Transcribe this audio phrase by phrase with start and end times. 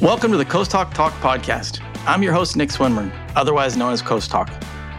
[0.00, 1.82] Welcome to the Coasthawk Talk podcast.
[2.06, 4.48] I'm your host, Nick Swinmurn, otherwise known as Coasthawk.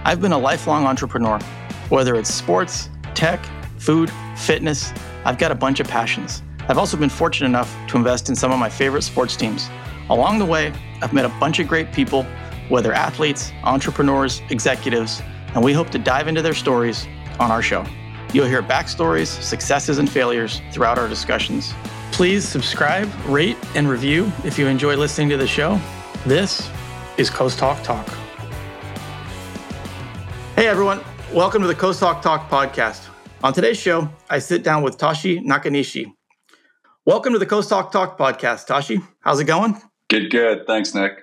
[0.05, 1.39] I've been a lifelong entrepreneur.
[1.89, 3.44] Whether it's sports, tech,
[3.79, 4.93] food, fitness,
[5.25, 6.43] I've got a bunch of passions.
[6.70, 9.71] I've also been fortunate enough to invest in some of my favorite sports teams.
[10.11, 10.71] Along the way,
[11.02, 12.21] I've met a bunch of great people,
[12.70, 15.24] whether athletes, entrepreneurs, executives,
[15.56, 17.07] and we hope to dive into their stories
[17.39, 17.83] on our show.
[18.33, 21.74] You'll hear backstories, successes, and failures throughout our discussions.
[22.21, 25.82] Please subscribe, rate, and review if you enjoy listening to the show.
[26.24, 26.70] This
[27.18, 28.07] is Coasthawk Talk.
[30.56, 31.02] Hey everyone,
[31.34, 33.09] welcome to the Coasthawk Talk podcast.
[33.44, 36.14] On today's show, I sit down with Tashi Nakanishi.
[37.06, 39.00] Welcome to the Coasthawk Talk podcast, Tashi.
[39.22, 39.81] How's it going?
[40.08, 40.67] Good, good.
[40.67, 41.14] Thanks, Nick.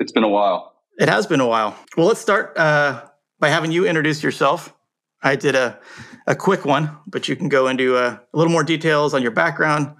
[0.00, 0.74] It's been a while.
[0.98, 1.76] It has been a while.
[1.96, 3.04] Well, let's start uh,
[3.38, 4.74] by having you introduce yourself.
[5.22, 5.78] I did a,
[6.26, 9.30] a quick one, but you can go into uh, a little more details on your
[9.30, 9.94] background,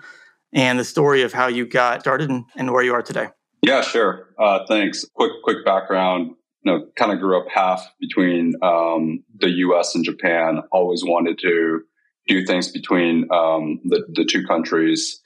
[0.52, 3.28] and the story of how you got started and, and where you are today.
[3.62, 4.28] Yeah, sure.
[4.38, 5.04] Uh, thanks.
[5.14, 6.32] Quick, quick background.
[6.64, 9.94] You know, kind of grew up half between um, the U.S.
[9.94, 10.62] and Japan.
[10.70, 11.82] Always wanted to
[12.28, 15.20] do things between um, the the two countries.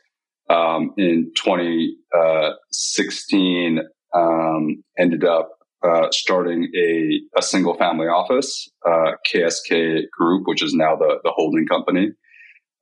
[0.48, 3.80] Um, in 2016,
[4.14, 10.62] uh, um, ended up uh, starting a, a single family office, uh, KSK Group, which
[10.62, 12.12] is now the the holding company.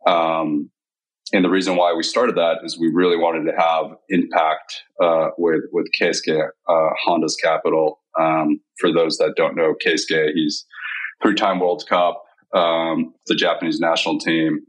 [0.06, 0.70] Um,
[1.32, 5.28] and the reason why we started that is we really wanted to have impact uh,
[5.38, 8.00] with with Keisuke uh, Honda's capital.
[8.20, 10.66] Um, for those that don't know Keisuke, he's
[11.22, 12.22] three-time World Cup,
[12.54, 14.60] um, the Japanese national team,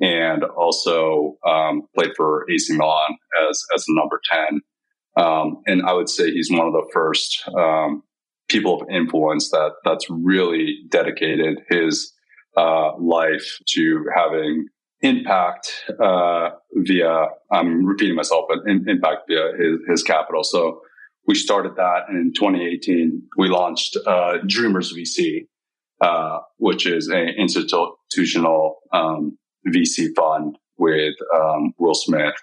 [0.00, 3.16] and also um, played for AC Milan
[3.48, 4.60] as as the number ten.
[5.16, 8.02] Um, and I would say he's one of the first um,
[8.48, 12.12] people of influence that that's really dedicated his
[12.56, 14.66] uh, life to having
[15.02, 20.44] impact uh, via I'm repeating myself, but in, impact via his, his, capital.
[20.44, 20.80] So
[21.26, 25.46] we started that, and in 2018 we launched uh, Dreamers VC,
[26.00, 32.34] uh, which is an institutional um, VC fund with um, Will Smith,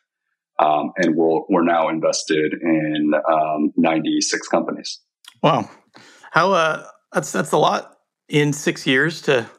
[0.59, 4.99] um, and we we are now invested in um, 96 companies.
[5.43, 5.69] Wow,
[6.31, 7.97] how uh, that's that's a lot
[8.29, 9.49] in six years to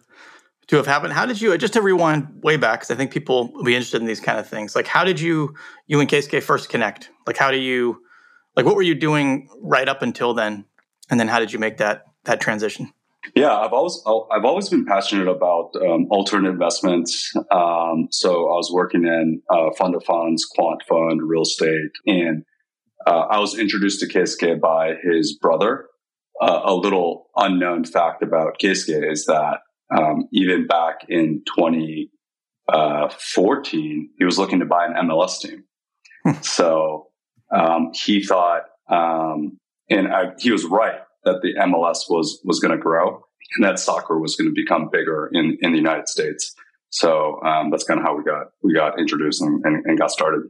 [0.69, 1.13] to have happened.
[1.13, 4.01] How did you just to rewind way back because I think people will be interested
[4.01, 4.77] in these kind of things.
[4.77, 5.55] Like, how did you
[5.87, 7.11] you and KSK first connect?
[7.27, 8.03] Like, how do you
[8.57, 10.65] like what were you doing right up until then,
[11.11, 12.93] and then how did you make that that transition?
[13.35, 17.35] Yeah, I've always I've always been passionate about um, alternate investments.
[17.51, 22.45] Um, so I was working in uh, fund of funds, quant fund, real estate, and
[23.07, 25.87] uh, I was introduced to KSK by his brother.
[26.41, 29.59] Uh, a little unknown fact about KSK is that
[29.97, 32.11] um, even back in 2014,
[32.69, 33.09] uh,
[34.19, 35.65] he was looking to buy an MLS team.
[36.25, 36.33] Hmm.
[36.43, 37.07] so
[37.55, 42.77] um, he thought, um, and I, he was right that the MLS was was going
[42.77, 43.23] to grow
[43.57, 46.55] and that soccer was going to become bigger in in the United States.
[46.91, 50.11] So um, that's kind of how we got we got introduced and, and, and got
[50.11, 50.43] started.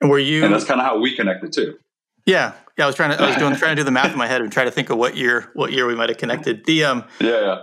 [0.00, 0.44] And were you?
[0.44, 1.76] And that's kind of how we connected too.
[2.24, 2.84] Yeah, yeah.
[2.84, 4.40] I was trying to I was doing trying to do the math in my head
[4.40, 6.64] and try to think of what year what year we might have connected.
[6.64, 7.62] The um yeah, yeah.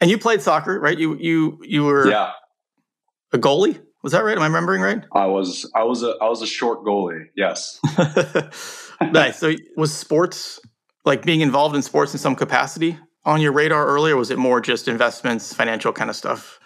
[0.00, 0.98] And you played soccer, right?
[0.98, 2.32] You you you were yeah
[3.32, 3.80] a goalie.
[4.02, 4.36] Was that right?
[4.36, 5.04] Am I remembering right?
[5.12, 7.26] I was I was a I was a short goalie.
[7.36, 7.78] Yes.
[9.00, 9.38] nice.
[9.38, 10.60] So was sports
[11.04, 14.16] like being involved in sports in some capacity on your radar earlier?
[14.16, 16.58] was it more just investments, financial kind of stuff,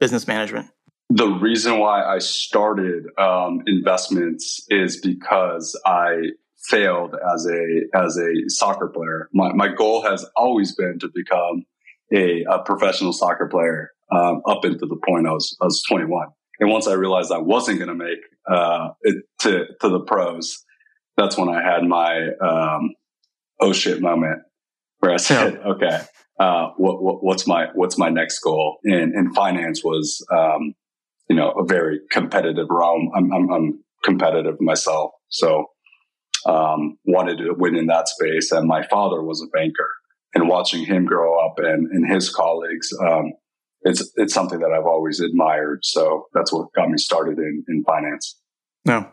[0.00, 0.68] business management?
[1.10, 8.48] The reason why I started um, investments is because I failed as a as a
[8.48, 9.28] soccer player.
[9.32, 11.64] My my goal has always been to become
[12.12, 16.28] a, a professional soccer player um, up into the point I was I was 21.
[16.58, 18.18] And once I realized I wasn't going to make
[18.50, 20.64] uh, it to to the pros,
[21.16, 22.90] that's when I had my um,
[23.60, 24.42] oh shit moment
[25.00, 26.00] where I said, okay,
[26.38, 28.78] uh, what, what, what's my what's my next goal?
[28.84, 30.74] And, and finance was um,
[31.28, 33.10] you know a very competitive realm.
[33.14, 35.66] I'm, I'm, I'm competitive myself, so
[36.46, 38.52] um, wanted to win in that space.
[38.52, 39.88] And my father was a banker,
[40.34, 43.32] and watching him grow up and, and his colleagues, um,
[43.82, 45.84] it's it's something that I've always admired.
[45.84, 48.36] So that's what got me started in in finance.
[48.84, 49.10] No,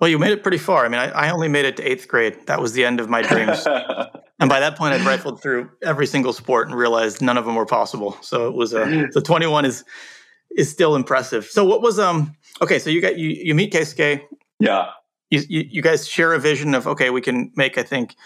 [0.00, 0.86] well, you made it pretty far.
[0.86, 2.46] I mean, I, I only made it to eighth grade.
[2.46, 3.66] That was the end of my dreams.
[4.40, 7.54] and by that point, I'd rifled through every single sport and realized none of them
[7.54, 8.16] were possible.
[8.22, 9.84] So it was a the twenty one is
[10.56, 11.44] is still impressive.
[11.44, 12.78] So what was um okay?
[12.78, 14.22] So you got you you meet KSK.
[14.58, 14.86] Yeah.
[15.28, 18.16] You, you, you guys share a vision of okay, we can make I think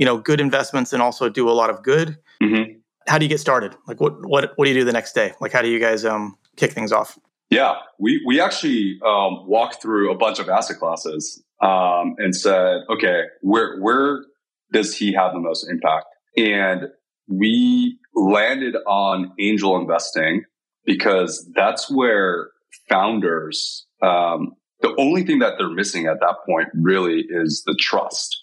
[0.00, 2.16] you know good investments and also do a lot of good.
[2.42, 2.78] Mm-hmm.
[3.06, 3.76] How do you get started?
[3.86, 5.34] Like what what what do you do the next day?
[5.40, 7.18] Like how do you guys um kick things off?
[7.50, 12.78] Yeah, we we actually um, walked through a bunch of asset classes um, and said,
[12.88, 14.24] okay, where where
[14.72, 16.06] does he have the most impact?
[16.36, 16.88] And
[17.28, 20.44] we landed on angel investing
[20.86, 22.50] because that's where
[22.88, 28.34] founders um, the only thing that they're missing at that point really is the trust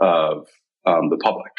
[0.00, 0.48] of
[0.86, 1.52] um, the public.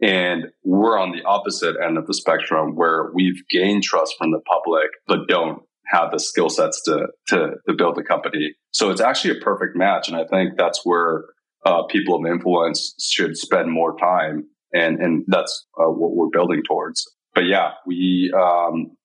[0.00, 4.40] And we're on the opposite end of the spectrum where we've gained trust from the
[4.40, 8.54] public, but don't have the skill sets to, to, to build a company.
[8.70, 10.08] So it's actually a perfect match.
[10.08, 11.24] And I think that's where
[11.64, 14.44] uh, people of influence should spend more time.
[14.72, 17.02] And, and that's uh, what we're building towards.
[17.34, 18.96] But yeah, we, um,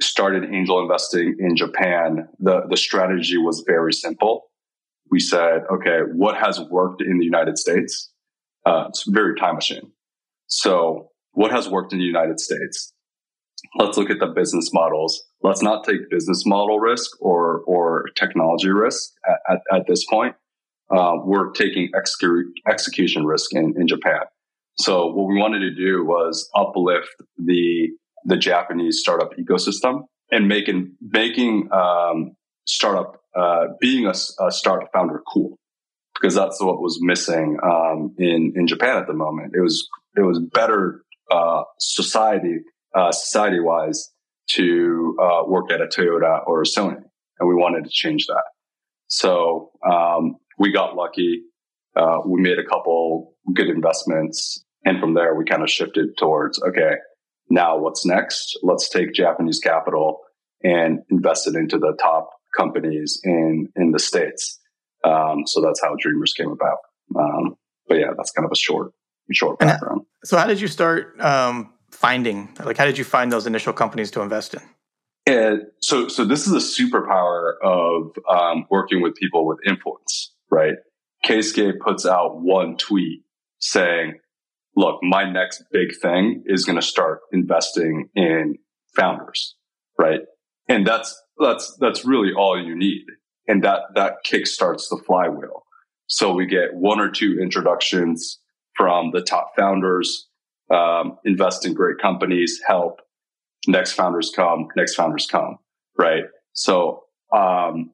[0.00, 4.50] started angel investing in Japan, the, the strategy was very simple.
[5.10, 8.10] We said, okay, what has worked in the United States?
[8.64, 9.92] Uh, it's very time machine.
[10.46, 12.92] So what has worked in the United States?
[13.78, 15.22] Let's look at the business models.
[15.42, 20.36] Let's not take business model risk or, or technology risk at, at, at this point.
[20.94, 24.20] Uh, we're taking execu- execution risk in, in Japan.
[24.76, 27.90] So what we wanted to do was uplift the
[28.24, 32.32] the Japanese startup ecosystem and making making um,
[32.66, 35.58] startup uh, being a, a, startup founder cool
[36.14, 39.52] because that's what was missing um, in in Japan at the moment.
[39.56, 42.58] It was it was better uh, society
[42.94, 44.10] uh, society wise
[44.50, 47.02] to uh, work at a Toyota or a Sony,
[47.38, 48.44] and we wanted to change that.
[49.08, 51.42] So um, we got lucky.
[51.96, 56.60] Uh, we made a couple good investments, and from there we kind of shifted towards
[56.62, 56.96] okay
[57.50, 58.58] now what's next?
[58.62, 60.20] Let's take Japanese capital
[60.62, 64.58] and invest it into the top companies in, in the States.
[65.04, 66.78] Um, so that's how Dreamers came about.
[67.18, 67.56] Um,
[67.88, 68.92] but yeah, that's kind of a short,
[69.32, 70.02] short background.
[70.24, 74.10] so how did you start um, finding, like, how did you find those initial companies
[74.12, 74.60] to invest in?
[75.26, 80.74] And so, so this is a superpower of um, working with people with influence, right?
[81.24, 83.22] Keisuke puts out one tweet
[83.58, 84.14] saying,
[84.76, 88.56] look, my next big thing is going to start investing in
[88.94, 89.56] founders,
[89.98, 90.20] right?
[90.68, 93.06] And that's, that's, that's really all you need.
[93.46, 95.64] And that, that kickstarts the flywheel.
[96.06, 98.38] So we get one or two introductions
[98.76, 100.28] from the top founders,
[100.70, 103.00] um, invest in great companies, help
[103.66, 105.58] next founders come, next founders come,
[105.98, 106.24] right?
[106.52, 107.92] So, um,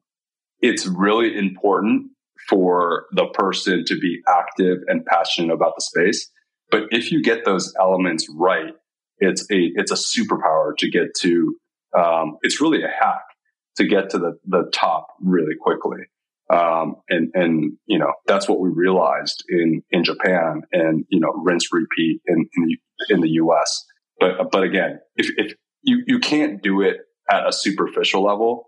[0.59, 2.11] it's really important
[2.49, 6.29] for the person to be active and passionate about the space
[6.71, 8.73] but if you get those elements right,
[9.19, 11.55] it's a it's a superpower to get to.
[11.95, 13.25] Um, it's really a hack
[13.77, 15.99] to get to the the top really quickly.
[16.51, 21.31] Um, and and you know that's what we realized in in Japan, and you know
[21.43, 22.77] rinse repeat in in the,
[23.13, 23.85] in the U.S.
[24.19, 26.97] But but again, if if you you can't do it
[27.29, 28.67] at a superficial level,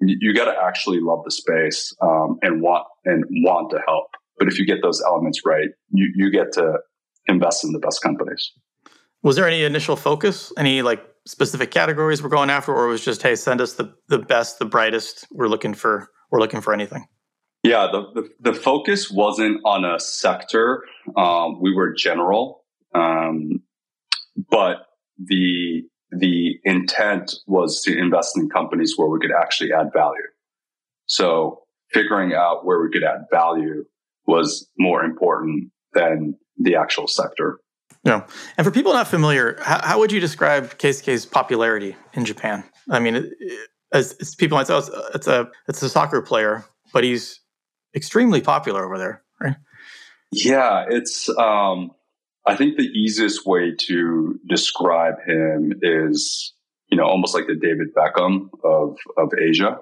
[0.00, 4.06] you, you got to actually love the space um, and want and want to help.
[4.38, 6.78] But if you get those elements right, you you get to
[7.26, 8.52] invest in the best companies.
[9.22, 13.04] Was there any initial focus, any like specific categories we're going after, or it was
[13.04, 15.26] just hey, send us the the best, the brightest.
[15.30, 17.06] We're looking for we're looking for anything.
[17.62, 20.84] Yeah, the the, the focus wasn't on a sector.
[21.16, 22.64] Um, we were general,
[22.94, 23.62] um,
[24.50, 24.86] but
[25.18, 30.22] the the intent was to invest in companies where we could actually add value.
[31.06, 33.84] So figuring out where we could add value
[34.26, 37.60] was more important than the actual sector.
[38.04, 38.26] Yeah.
[38.56, 42.64] And for people not familiar, how, how would you describe Keisuke's popularity in Japan?
[42.90, 43.30] I mean,
[43.92, 47.40] as, as people might say, oh, it's, it's, a it's a soccer player, but he's
[47.94, 49.56] extremely popular over there, right?
[50.30, 51.28] Yeah, it's.
[51.28, 51.92] Um,
[52.46, 56.54] I think the easiest way to describe him is,
[56.90, 59.78] you know, almost like the David Beckham of of Asia.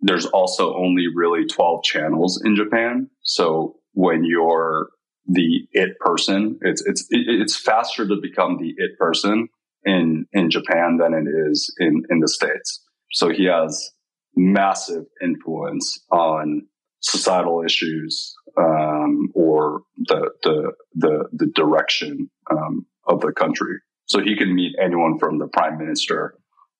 [0.00, 4.88] There's also only really 12 channels in Japan, so when you're
[5.28, 6.58] the it person.
[6.62, 9.48] It's it's it's faster to become the it person
[9.84, 12.82] in in Japan than it is in in the states.
[13.12, 13.90] So he has
[14.34, 16.66] massive influence on
[17.00, 23.76] societal issues um, or the the the, the direction um, of the country.
[24.06, 26.38] So he can meet anyone from the prime minister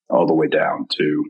[0.09, 1.25] all the way down to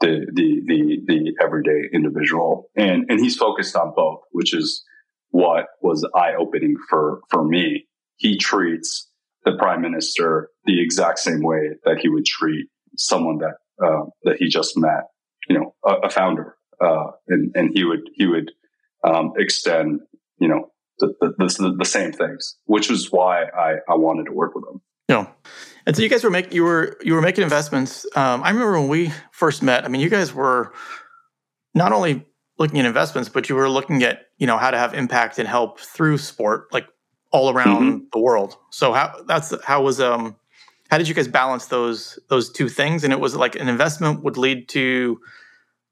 [0.00, 4.82] the the the, the everyday individual, and and he's focused on both, which is
[5.34, 7.88] what was eye opening for, for me.
[8.18, 9.10] He treats
[9.44, 14.36] the prime minister the exact same way that he would treat someone that, uh, that
[14.36, 15.08] he just met,
[15.48, 16.54] you know, a, a founder.
[16.80, 18.52] Uh, and, and he would, he would,
[19.02, 19.98] um, extend,
[20.38, 24.32] you know, the, the, the, the, same things, which is why I, I wanted to
[24.32, 24.80] work with him.
[25.08, 25.26] Yeah.
[25.84, 28.06] and so you guys were making you were you were making investments.
[28.14, 29.84] Um, I remember when we first met.
[29.84, 30.72] I mean, you guys were
[31.74, 32.24] not only
[32.58, 35.48] looking at investments, but you were looking at you know how to have impact and
[35.48, 36.86] help through sport, like
[37.32, 38.04] all around mm-hmm.
[38.12, 38.56] the world.
[38.70, 40.36] So how that's how was um
[40.90, 43.04] how did you guys balance those those two things?
[43.04, 45.20] And it was like an investment would lead to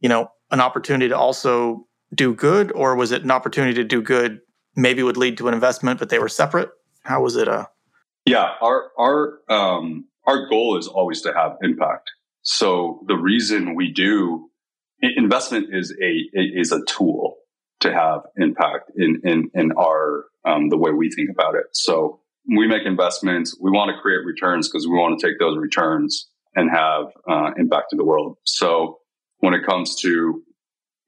[0.00, 4.02] you know an opportunity to also do good, or was it an opportunity to do
[4.02, 4.40] good
[4.76, 6.71] maybe would lead to an investment, but they were separate?
[7.02, 7.49] How was it?
[7.49, 7.66] Uh,
[8.25, 12.11] yeah, our our um, our goal is always to have impact.
[12.42, 14.50] So the reason we do
[15.02, 17.37] investment is a is a tool
[17.80, 21.64] to have impact in in in our um, the way we think about it.
[21.73, 22.21] So
[22.56, 23.56] we make investments.
[23.61, 27.50] We want to create returns because we want to take those returns and have uh,
[27.56, 28.37] impact in the world.
[28.44, 28.99] So
[29.38, 30.42] when it comes to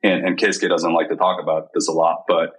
[0.02, 2.50] and, and Keisuke doesn't like to talk about this a lot, but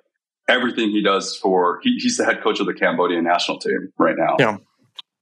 [0.49, 4.15] everything he does for he, he's the head coach of the Cambodian national team right
[4.17, 4.35] now.
[4.39, 4.57] Yeah.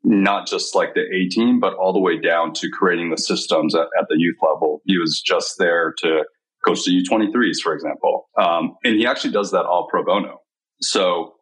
[0.04, 3.74] Not just like the A team, but all the way down to creating the systems
[3.74, 4.82] at, at the youth level.
[4.86, 6.24] He was just there to
[6.66, 8.30] coach the U23s, for example.
[8.38, 10.42] Um, and he actually does that all pro bono.
[10.82, 11.36] So,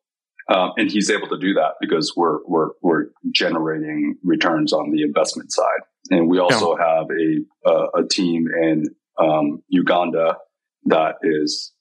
[0.53, 5.01] um, and he's able to do that because we're, we're, we're generating returns on the
[5.03, 5.81] investment side.
[6.09, 6.97] And we also yeah.
[6.97, 8.85] have a, a, a team in
[9.19, 10.37] um, Uganda
[10.85, 11.73] that is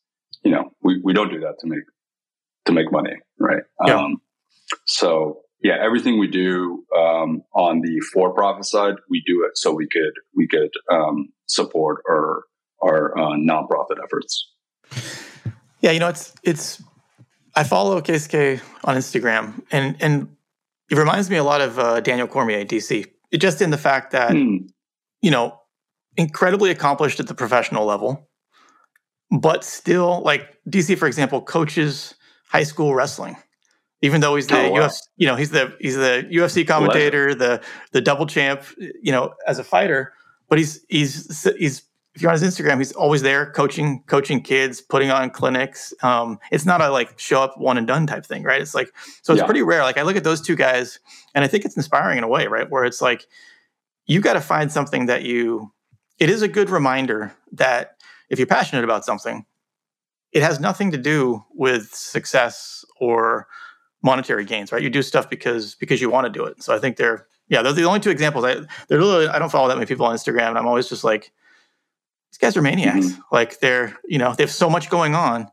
[0.42, 1.84] you know, we, we don't do that to make
[2.66, 3.62] to make money, right?
[3.86, 3.96] Yeah.
[3.96, 4.20] Um,
[4.86, 9.86] so yeah, everything we do um, on the for-profit side, we do it so we
[9.88, 12.44] could we could um, support our
[12.82, 14.50] our uh, nonprofit efforts.
[15.80, 16.82] Yeah, you know, it's it's.
[17.54, 20.36] I follow Keisuke on Instagram, and and
[20.90, 23.06] it reminds me a lot of uh, Daniel Cormier, DC.
[23.30, 24.68] It just in the fact that mm.
[25.20, 25.58] you know,
[26.16, 28.28] incredibly accomplished at the professional level,
[29.30, 32.14] but still, like DC, for example, coaches
[32.48, 33.36] high school wrestling,
[34.02, 34.88] even though he's the oh, wow.
[34.88, 39.34] UFC, you know, he's the he's the UFC commentator, the the double champ, you know,
[39.46, 40.12] as a fighter.
[40.48, 41.82] But he's he's he's
[42.14, 45.94] if you're on his Instagram, he's always there coaching coaching kids, putting on clinics.
[46.02, 48.60] Um, it's not a like show up one and done type thing, right?
[48.60, 48.92] It's like
[49.22, 49.46] so it's yeah.
[49.46, 49.82] pretty rare.
[49.82, 50.98] Like I look at those two guys,
[51.34, 52.68] and I think it's inspiring in a way, right?
[52.68, 53.26] Where it's like
[54.06, 55.72] you got to find something that you.
[56.18, 57.96] It is a good reminder that
[58.28, 59.46] if you're passionate about something,
[60.32, 63.46] it has nothing to do with success or
[64.02, 64.82] monetary gains, right?
[64.82, 66.62] You do stuff because because you want to do it.
[66.62, 68.44] So I think they're yeah, those are the only two examples.
[68.44, 68.56] I
[68.88, 71.32] they're really I don't follow that many people on Instagram, and I'm always just like,
[72.30, 73.06] these guys are maniacs.
[73.06, 73.20] Mm-hmm.
[73.32, 75.48] Like they're you know they have so much going on,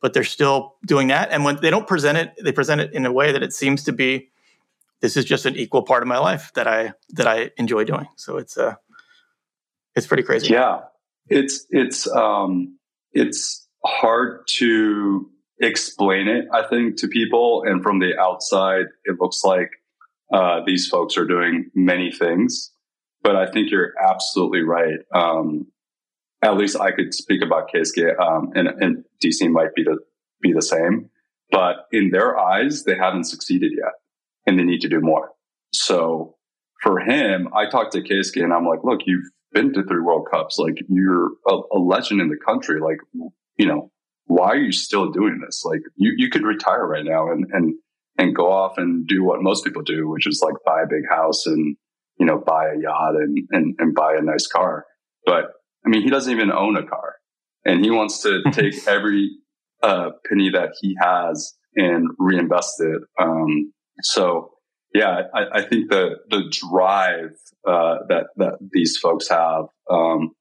[0.00, 1.30] but they're still doing that.
[1.30, 3.84] And when they don't present it, they present it in a way that it seems
[3.84, 4.30] to be
[5.00, 8.06] this is just an equal part of my life that I that I enjoy doing.
[8.16, 8.74] So it's uh
[9.94, 10.52] it's pretty crazy.
[10.52, 10.80] Yeah.
[11.28, 12.78] It's it's um,
[13.12, 16.46] it's hard to explain it.
[16.52, 19.70] I think to people, and from the outside, it looks like
[20.32, 22.72] uh, these folks are doing many things.
[23.22, 24.98] But I think you're absolutely right.
[25.14, 25.66] Um,
[26.42, 29.98] at least I could speak about Keisuke, um, and, and DC might be the
[30.40, 31.10] be the same.
[31.50, 33.92] But in their eyes, they haven't succeeded yet,
[34.46, 35.32] and they need to do more.
[35.74, 36.36] So
[36.82, 40.28] for him, I talked to Keisuke, and I'm like, "Look, you've been to three World
[40.30, 40.58] Cups.
[40.58, 42.80] Like you're a, a, legend in the country.
[42.80, 42.98] Like,
[43.56, 43.90] you know,
[44.30, 45.64] why are you still doing this?
[45.64, 47.74] Like you, you could retire right now and, and,
[48.16, 51.02] and go off and do what most people do, which is like buy a big
[51.10, 51.76] house and,
[52.16, 54.86] you know, buy a yacht and, and, and buy a nice car.
[55.26, 55.46] But
[55.84, 57.16] I mean, he doesn't even own a car
[57.64, 59.30] and he wants to take every
[59.82, 63.02] uh, penny that he has and reinvest it.
[63.20, 63.72] Um,
[64.02, 64.52] so
[64.94, 67.32] yeah, I, I, think the the drive
[67.66, 70.32] uh, that that these folks have um,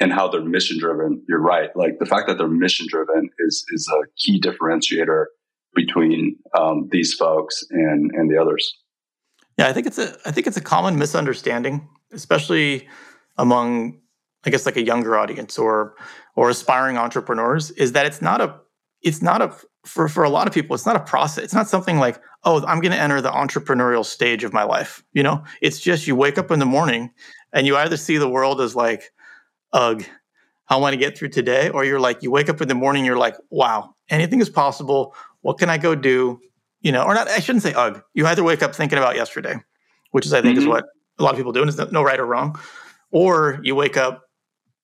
[0.00, 1.22] and how they're mission driven.
[1.28, 1.70] You're right.
[1.76, 5.26] Like the fact that they're mission driven is is a key differentiator
[5.74, 8.76] between um, these folks and and the others.
[9.58, 12.88] Yeah, I think it's a I think it's a common misunderstanding, especially
[13.38, 14.00] among
[14.44, 15.94] I guess like a younger audience or
[16.36, 18.60] or aspiring entrepreneurs, is that it's not a
[19.02, 21.44] it's not a for for a lot of people it's not a process.
[21.44, 25.02] It's not something like oh, I'm going to enter the entrepreneurial stage of my life.
[25.12, 27.10] You know, it's just you wake up in the morning
[27.52, 29.12] and you either see the world as like,
[29.74, 30.04] ugh,
[30.68, 33.04] I want to get through today, or you're like, you wake up in the morning,
[33.04, 35.14] you're like, wow, anything is possible.
[35.42, 36.40] What can I go do?
[36.80, 38.02] You know, or not, I shouldn't say ugh.
[38.14, 39.56] You either wake up thinking about yesterday,
[40.12, 40.62] which is, I think, mm-hmm.
[40.62, 40.86] is what
[41.18, 42.58] a lot of people do, and there's no right or wrong.
[43.10, 44.22] Or you wake up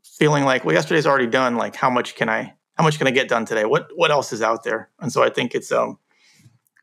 [0.05, 1.57] feeling like, well, yesterday's already done.
[1.57, 3.65] Like, how much can I, how much can I get done today?
[3.65, 4.91] What, what else is out there?
[5.01, 5.99] And so I think it's, um,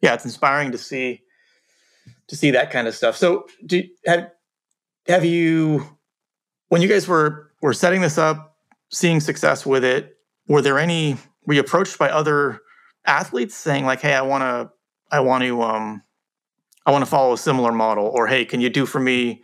[0.01, 1.21] yeah, it's inspiring to see
[2.27, 3.15] to see that kind of stuff.
[3.15, 4.31] So, do have
[5.07, 5.97] have you
[6.69, 8.57] when you guys were were setting this up,
[8.91, 10.17] seeing success with it?
[10.47, 12.61] Were there any were you approached by other
[13.05, 14.71] athletes saying like, "Hey, I want to
[15.11, 16.03] I want to um
[16.85, 19.41] I want to follow a similar model, or hey, can you do for me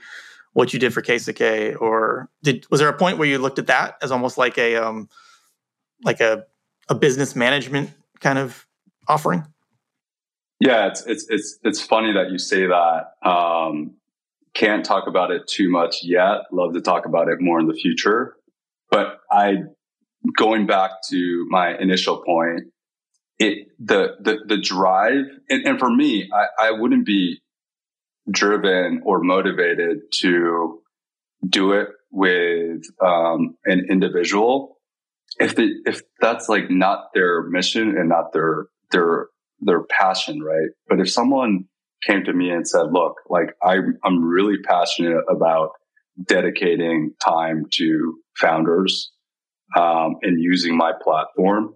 [0.53, 1.79] what you did for KSK?
[1.81, 4.75] Or did was there a point where you looked at that as almost like a
[4.75, 5.09] um,
[6.03, 6.45] like a
[6.89, 8.65] a business management kind of
[9.07, 9.45] offering?
[10.59, 13.13] Yeah, it's it's it's it's funny that you say that.
[13.27, 13.95] Um,
[14.53, 16.41] can't talk about it too much yet.
[16.51, 18.35] Love to talk about it more in the future.
[18.89, 19.55] But I,
[20.37, 22.71] going back to my initial point,
[23.39, 27.41] it the the the drive and, and for me, I, I wouldn't be
[28.29, 30.81] driven or motivated to
[31.47, 34.77] do it with um, an individual
[35.39, 39.27] if the if that's like not their mission and not their their
[39.59, 40.69] their passion, right?
[40.87, 41.65] But if someone
[42.07, 45.71] came to me and said, "Look, like I I'm really passionate about
[46.27, 49.11] dedicating time to founders
[49.75, 51.75] um, and using my platform,"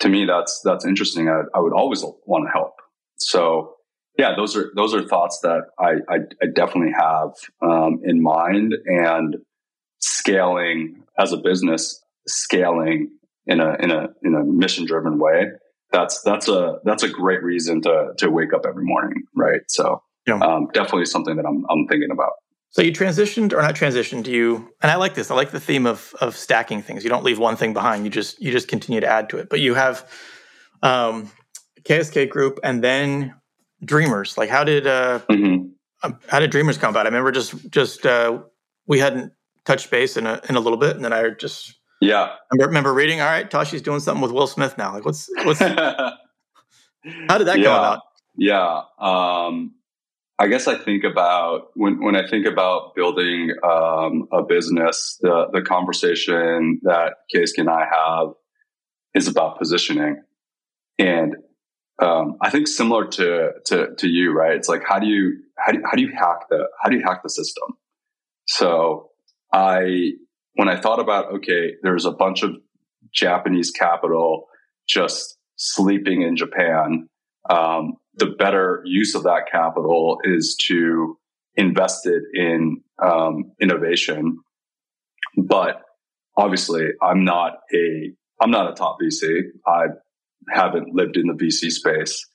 [0.00, 1.28] to me that's that's interesting.
[1.28, 2.74] I, I would always want to help.
[3.18, 3.74] So
[4.18, 7.30] yeah, those are those are thoughts that I I, I definitely have
[7.62, 9.36] um, in mind and
[10.00, 13.10] scaling as a business scaling
[13.46, 15.46] in a in a in a mission driven way
[15.92, 19.60] that's that's a that's a great reason to to wake up every morning right?
[19.68, 20.38] So yeah.
[20.38, 22.32] um, definitely something that I'm, I'm thinking about.
[22.70, 25.60] So you transitioned or not transitioned do you and i like this i like the
[25.60, 27.04] theme of of stacking things.
[27.04, 29.48] You don't leave one thing behind you just you just continue to add to it.
[29.50, 30.08] But you have
[30.82, 31.30] um
[31.84, 33.34] ksk group and then
[33.84, 34.38] dreamers.
[34.38, 35.68] Like how did uh mm-hmm.
[36.04, 37.06] Um, how did dreamers come about?
[37.06, 38.42] I remember just just uh
[38.88, 39.32] we hadn't
[39.64, 42.34] touched base in a in a little bit and then i just yeah.
[42.52, 44.92] I remember reading, all right, Tashi's doing something with Will Smith now.
[44.92, 45.68] Like, what's, what's, how
[47.38, 47.64] did that yeah.
[47.64, 48.00] come about?
[48.36, 48.82] Yeah.
[48.98, 49.74] Um,
[50.38, 55.46] I guess I think about when, when I think about building um, a business, the,
[55.52, 58.30] the conversation that Casey and I have
[59.14, 60.22] is about positioning.
[60.98, 61.36] And
[62.00, 64.56] um, I think similar to, to, to you, right?
[64.56, 67.04] It's like, how do you, how do, how do you hack the, how do you
[67.04, 67.76] hack the system?
[68.48, 69.10] So
[69.52, 70.14] I
[70.54, 72.52] when I thought about, okay, there's a bunch of
[73.12, 74.48] Japanese capital
[74.88, 77.08] just sleeping in Japan,
[77.48, 81.18] um, the better use of that capital is to
[81.54, 84.38] invest it in um, innovation.
[85.36, 85.82] But
[86.36, 89.42] obviously, I'm not a I'm not a top VC.
[89.66, 89.86] I
[90.50, 92.26] haven't lived in the VC space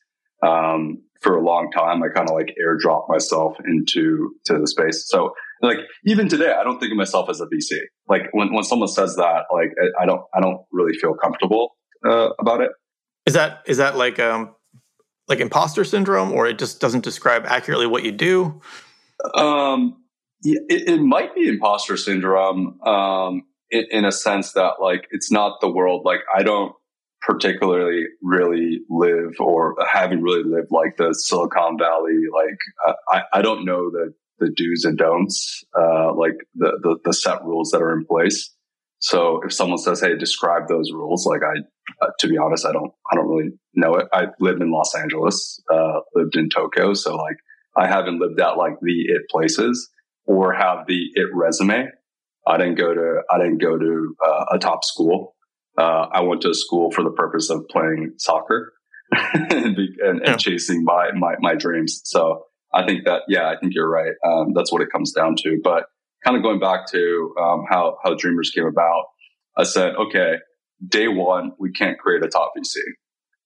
[0.41, 2.01] um, for a long time.
[2.01, 5.05] I kind of like airdrop myself into to the space.
[5.07, 7.77] So like even today, I don't think of myself as a VC.
[8.07, 12.29] Like when, when someone says that, like I don't, I don't really feel comfortable uh,
[12.39, 12.71] about it.
[13.25, 14.55] Is that, is that like, um,
[15.27, 18.61] like imposter syndrome or it just doesn't describe accurately what you do?
[19.35, 20.03] Um,
[20.43, 25.59] it, it might be imposter syndrome, um, in, in a sense that like, it's not
[25.59, 26.03] the world.
[26.05, 26.73] Like I don't,
[27.21, 32.13] particularly really live or haven't really lived like the Silicon Valley.
[32.33, 36.97] Like uh, I, I don't know the the do's and don'ts, uh, like the, the,
[37.05, 38.53] the set rules that are in place.
[38.99, 41.59] So if someone says, "Hey, describe those rules," like I,
[42.05, 44.07] uh, to be honest, I don't, I don't really know it.
[44.11, 47.37] I lived in Los Angeles, uh, lived in Tokyo, so like
[47.77, 49.89] I haven't lived at like the it places
[50.25, 51.89] or have the it resume.
[52.47, 55.35] I didn't go to, I didn't go to uh, a top school.
[55.77, 58.73] Uh, I went to a school for the purpose of playing soccer
[59.11, 62.01] and, and, and, chasing my, my my dreams.
[62.03, 64.13] So I think that, yeah, I think you're right.
[64.25, 65.59] Um, that's what it comes down to.
[65.63, 65.85] But
[66.23, 69.05] kind of going back to um, how, how Dreamers came about,
[69.57, 70.35] I said, okay,
[70.87, 72.77] day one, we can't create a top VC,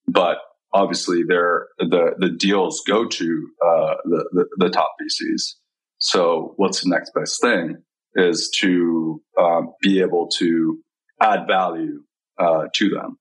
[0.07, 0.37] but
[0.73, 5.55] obviously there, the, the deals go to uh, the, the, the, top VCs.
[5.99, 7.77] So what's the next best thing
[8.15, 10.79] is to um, be able to
[11.21, 12.03] add value
[12.37, 13.17] uh, to them,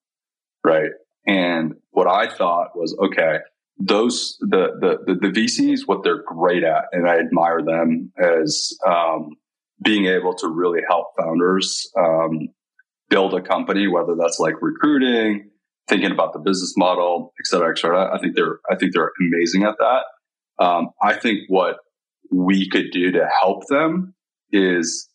[0.64, 0.90] right?
[1.26, 3.38] And what I thought was, okay,
[3.80, 8.76] those the, the the the, VCs what they're great at, and I admire them as
[8.86, 9.30] um,
[9.82, 12.48] being able to really help founders um,
[13.08, 15.50] build a company, whether that's like recruiting,
[15.88, 18.14] thinking about the business model, et cetera, et cetera.
[18.14, 20.64] I think they're I think they're amazing at that.
[20.64, 21.78] Um, I think what
[22.30, 24.14] we could do to help them
[24.52, 25.08] is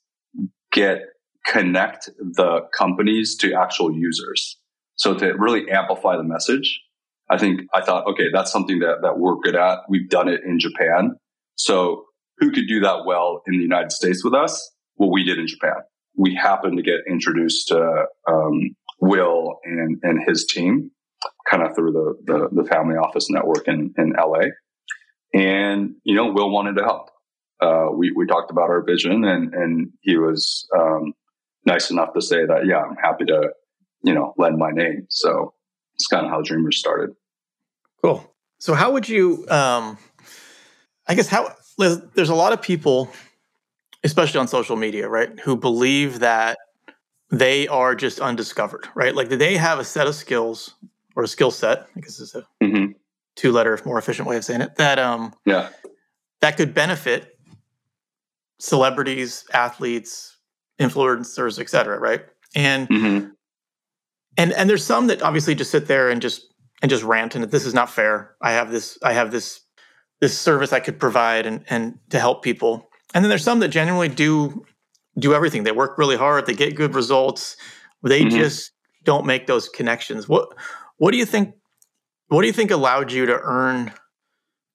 [0.72, 1.02] get
[1.46, 4.58] connect the companies to actual users.
[4.96, 6.82] So to really amplify the message
[7.30, 9.80] I think I thought, okay, that's something that, that we're good at.
[9.90, 11.16] We've done it in Japan.
[11.56, 12.06] So
[12.38, 14.72] who could do that well in the United States with us?
[14.98, 15.76] Well, we did in Japan.
[16.16, 20.92] We happened to get introduced to um, Will and, and his team
[21.50, 24.50] kind of through the, the, the, family office network in, in LA.
[25.34, 27.10] And, you know, Will wanted to help.
[27.60, 31.14] Uh, we, we talked about our vision and, and he was um,
[31.66, 33.50] nice enough to say that, yeah, I'm happy to,
[34.04, 35.08] you know, lend my name.
[35.10, 35.55] So
[35.96, 37.16] it's kind of how Dreamers started.
[38.02, 38.34] Cool.
[38.60, 39.98] So how would you um
[41.08, 43.12] I guess how there's a lot of people,
[44.04, 46.58] especially on social media, right, who believe that
[47.32, 49.16] they are just undiscovered, right?
[49.16, 50.76] Like do they have a set of skills
[51.16, 52.92] or a skill set, I guess is a mm-hmm.
[53.36, 55.70] two letter, more efficient way of saying it, that um yeah
[56.42, 57.40] that could benefit
[58.60, 60.38] celebrities, athletes,
[60.80, 62.26] influencers, et cetera, right?
[62.56, 63.30] And mm-hmm.
[64.38, 66.48] And and there's some that obviously just sit there and just
[66.82, 68.36] and just rant and that this is not fair.
[68.42, 69.62] I have this I have this
[70.22, 72.90] this service I could provide and and to help people.
[73.14, 74.66] And then there's some that genuinely do
[75.18, 75.64] do everything.
[75.64, 77.58] They work really hard, they get good results.
[78.04, 78.38] They mm-hmm.
[78.38, 78.72] just
[79.04, 80.28] don't make those connections.
[80.28, 80.50] What
[80.98, 81.56] what do you think
[82.28, 83.94] what do you think allowed you to earn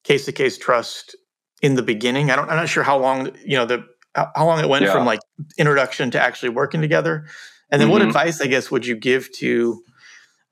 [0.04, 1.16] case to case trust
[1.62, 2.30] in the beginning?
[2.30, 4.92] I don't I'm not sure how long, you know, the how long it went yeah.
[4.92, 5.20] from like
[5.58, 7.26] introduction to actually working together.
[7.70, 7.92] And then mm-hmm.
[7.92, 9.82] what advice I guess would you give to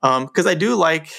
[0.01, 1.09] um because I do like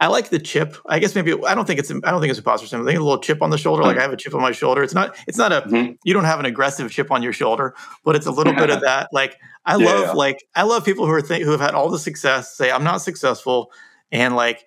[0.00, 0.76] I like the chip.
[0.86, 2.88] I guess maybe I don't think it's I don't think it's imposter syndrome.
[2.88, 3.82] I think a little chip on the shoulder.
[3.82, 4.82] Like I have a chip on my shoulder.
[4.82, 5.92] It's not it's not a mm-hmm.
[6.04, 8.80] you don't have an aggressive chip on your shoulder, but it's a little bit of
[8.82, 9.08] that.
[9.12, 11.90] Like I yeah, love like I love people who are th- who have had all
[11.90, 13.70] the success say I'm not successful
[14.10, 14.66] and like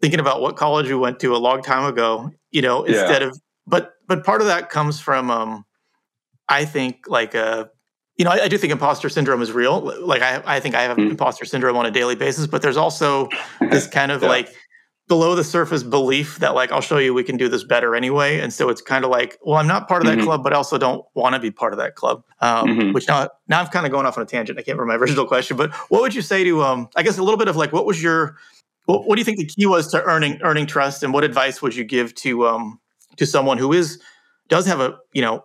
[0.00, 2.30] thinking about what college we went to a long time ago.
[2.50, 3.28] You know, instead yeah.
[3.28, 5.64] of but but part of that comes from um
[6.48, 7.70] I think like a
[8.16, 9.80] you know, I, I, do think imposter syndrome is real.
[10.00, 11.10] Like I, I think I have mm.
[11.10, 13.28] imposter syndrome on a daily basis, but there's also
[13.70, 14.28] this kind of yeah.
[14.28, 14.54] like
[15.08, 18.40] below the surface belief that like I'll show you we can do this better anyway.
[18.40, 20.26] And so it's kind of like, well, I'm not part of that mm-hmm.
[20.26, 22.24] club, but I also don't want to be part of that club.
[22.40, 22.92] Um, mm-hmm.
[22.92, 24.58] Which now now I'm kind of going off on a tangent.
[24.58, 26.88] I can't remember my original question, but what would you say to um?
[26.96, 28.36] I guess a little bit of like, what was your
[28.86, 31.60] what, what do you think the key was to earning earning trust, and what advice
[31.60, 32.80] would you give to um
[33.16, 34.00] to someone who is
[34.48, 35.44] does have a you know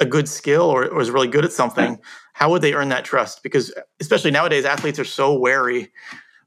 [0.00, 1.98] a good skill or, or is really good at something?
[2.32, 3.42] How would they earn that trust?
[3.42, 5.92] Because especially nowadays, athletes are so wary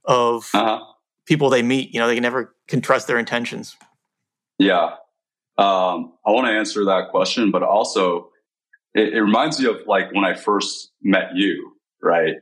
[0.06, 0.50] of.
[0.54, 0.84] Uh-huh
[1.26, 1.94] people they meet.
[1.94, 3.76] You know, they never can trust their intentions.
[4.58, 4.96] Yeah.
[5.58, 8.30] Um, I want to answer that question, but also
[8.94, 12.36] it, it reminds me of like when I first met you, right?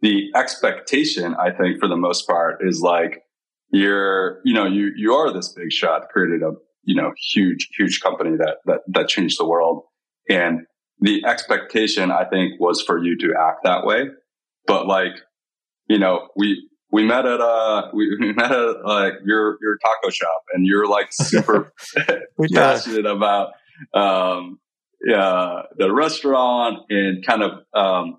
[0.00, 3.22] The expectation, I think, for the most part, is like
[3.70, 6.52] you're, you know, you you are this big shot, created a
[6.84, 9.82] you know huge huge company that that that changed the world,
[10.28, 10.60] and
[11.00, 14.06] the expectation, I think, was for you to act that way.
[14.66, 15.12] But like,
[15.88, 20.10] you know, we we met at uh we, we met at like your your taco
[20.10, 21.72] shop and you're like super
[22.54, 23.50] passionate about
[23.94, 24.58] um
[25.04, 28.18] yeah the restaurant and kind of um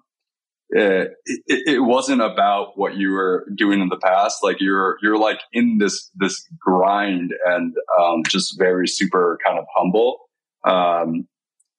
[0.69, 4.43] it, it, it, wasn't about what you were doing in the past.
[4.43, 9.65] Like you're you're like in this this grind and um just very super kind of
[9.73, 10.19] humble.
[10.65, 11.27] Um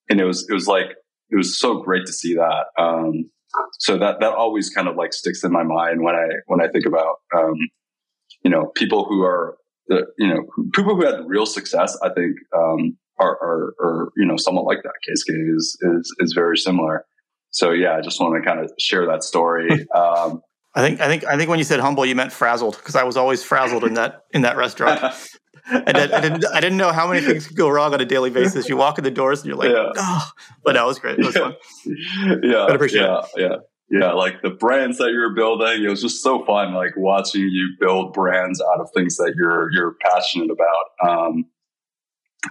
[0.09, 0.97] and it was it was like
[1.31, 3.31] it was so great to see that um
[3.79, 6.68] so that that always kind of like sticks in my mind when I when I
[6.68, 7.55] think about um,
[8.42, 9.57] you know people who are
[9.88, 10.44] the you know
[10.75, 11.97] people who had real success.
[12.03, 14.92] I think um, are, are, are you know somewhat like that.
[15.09, 17.07] KSK is is is very similar.
[17.51, 19.87] So yeah, I just want to kind of share that story.
[19.94, 20.42] Um,
[20.74, 23.02] I think I think I think when you said humble, you meant frazzled because I
[23.02, 25.00] was always frazzled in that in that restaurant.
[25.70, 28.04] I, did, I, didn't I didn't know how many things could go wrong on a
[28.04, 28.68] daily basis.
[28.68, 29.92] You walk in the doors and you're like, yeah.
[29.96, 30.31] oh,
[30.64, 31.18] but that was great.
[31.18, 31.54] It was fun.
[32.42, 33.26] Yeah, I appreciate yeah, it.
[33.37, 33.57] yeah,
[33.90, 34.12] yeah.
[34.12, 36.74] Like the brands that you're building, it was just so fun.
[36.74, 41.11] Like watching you build brands out of things that you're you're passionate about.
[41.11, 41.44] Um,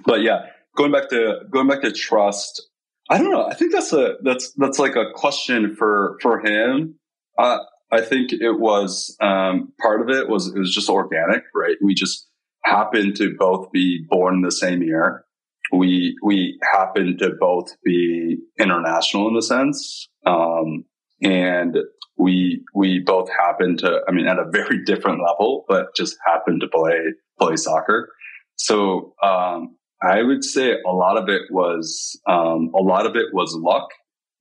[0.06, 2.62] but yeah, going back to going back to trust.
[3.10, 3.47] I don't know.
[3.47, 6.95] I think that's a that's that's like a question for for him.
[7.38, 7.60] Uh,
[7.91, 11.76] I think it was um, part of it was it was just organic, right?
[11.82, 12.28] We just
[12.63, 15.23] happened to both be born the same year.
[15.71, 20.86] We we happen to both be international in a sense, um,
[21.21, 21.78] and
[22.17, 24.02] we we both happened to.
[24.08, 28.10] I mean, at a very different level, but just happened to play play soccer.
[28.56, 33.34] So um, I would say a lot of it was um, a lot of it
[33.34, 33.89] was luck,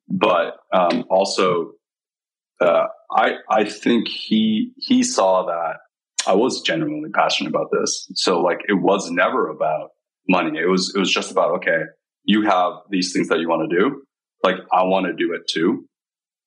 [0.08, 1.72] but um, also
[2.60, 5.78] uh, I I think he he saw that
[6.26, 8.08] I was genuinely passionate about this.
[8.14, 9.90] So like it was never about
[10.28, 10.58] money.
[10.58, 11.82] It was it was just about okay,
[12.24, 14.02] you have these things that you want to do.
[14.42, 15.86] Like I want to do it too.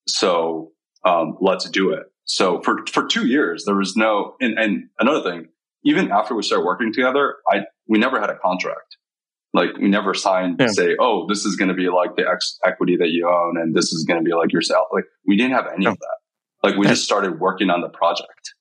[0.07, 0.71] So
[1.05, 2.03] um, let's do it.
[2.25, 5.47] So for for two years there was no and, and another thing,
[5.83, 8.97] even after we started working together, I we never had a contract.
[9.53, 10.67] Like we never signed yeah.
[10.67, 13.57] to say, oh, this is going to be like the ex- equity that you own,
[13.57, 14.85] and this is going to be like your salary.
[14.93, 16.17] Like we didn't have any of that.
[16.63, 18.53] Like we just started working on the project.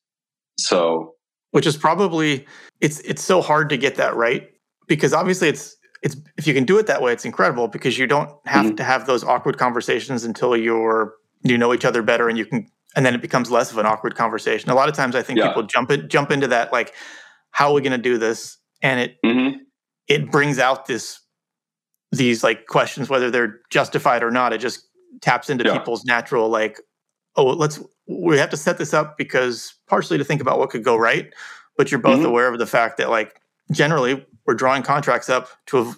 [0.59, 1.15] So,
[1.51, 2.47] which is probably
[2.81, 4.49] it's it's so hard to get that right
[4.87, 8.07] because obviously it's it's if you can do it that way, it's incredible because you
[8.07, 8.77] don't have mm-hmm.
[8.77, 12.67] to have those awkward conversations until you're you know each other better and you can
[12.97, 14.71] and then it becomes less of an awkward conversation.
[14.71, 15.49] A lot of times I think yeah.
[15.49, 16.95] people jump it jump into that like
[17.51, 19.59] how are we going to do this and it mm-hmm.
[20.07, 21.21] it brings out this
[22.13, 24.53] these like questions whether they're justified or not.
[24.53, 24.87] It just
[25.21, 25.79] taps into Yeah.
[25.79, 26.81] people's natural like,
[27.39, 30.83] oh, let's we have to set this up because partially to think about what could
[30.85, 31.33] go right,
[31.77, 32.27] but you're both Mhm.
[32.27, 35.95] aware of the fact that like generally we're drawing contracts up to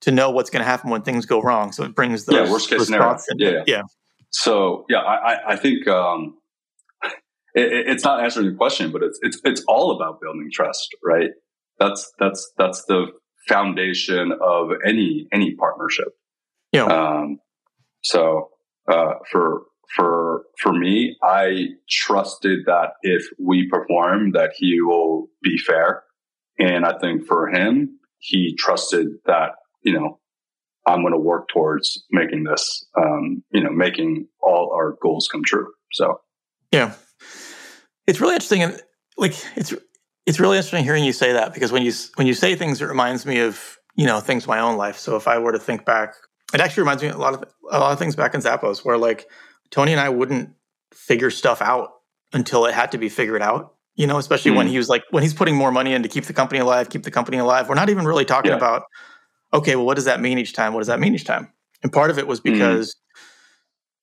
[0.00, 1.72] to know what's going to happen when things go wrong.
[1.72, 3.18] So it brings the Yeah, worst case scenario.
[3.36, 3.62] Yeah, yeah.
[3.66, 3.82] yeah,
[4.30, 6.38] So yeah, I, I- think um,
[7.54, 10.94] it, it- it's not answering the question, but it's it's it's all about building trust,
[11.04, 11.30] right?
[11.78, 13.06] That's that's that's the
[13.48, 16.08] foundation of any any partnership.
[16.72, 16.84] Yeah.
[16.84, 17.40] Um,
[18.02, 18.50] so
[18.88, 19.62] uh, for
[19.96, 26.04] for for me, I trusted that if we perform, that he will be fair,
[26.58, 30.20] and I think for him, he trusted that you know
[30.86, 35.42] I'm going to work towards making this, um, you know, making all our goals come
[35.44, 35.68] true.
[35.92, 36.20] So,
[36.72, 36.94] Yeah,
[38.06, 38.80] it's really interesting, and
[39.16, 39.74] like it's
[40.26, 42.86] it's really interesting hearing you say that because when you when you say things, it
[42.86, 44.98] reminds me of you know things in my own life.
[44.98, 46.14] So if I were to think back,
[46.54, 48.96] it actually reminds me a lot of a lot of things back in Zappos where
[48.96, 49.26] like
[49.70, 50.50] Tony and I wouldn't
[50.92, 51.90] figure stuff out
[52.32, 53.74] until it had to be figured out.
[53.96, 54.70] You know, especially when Mhm.
[54.70, 57.02] he was like when he's putting more money in to keep the company alive, keep
[57.02, 57.68] the company alive.
[57.68, 58.56] We're not even really talking Yeah.
[58.56, 58.84] about
[59.52, 60.72] okay, well, what does that mean each time?
[60.74, 61.52] What does that mean each time?
[61.82, 62.44] And part of it was Mhm.
[62.52, 62.94] because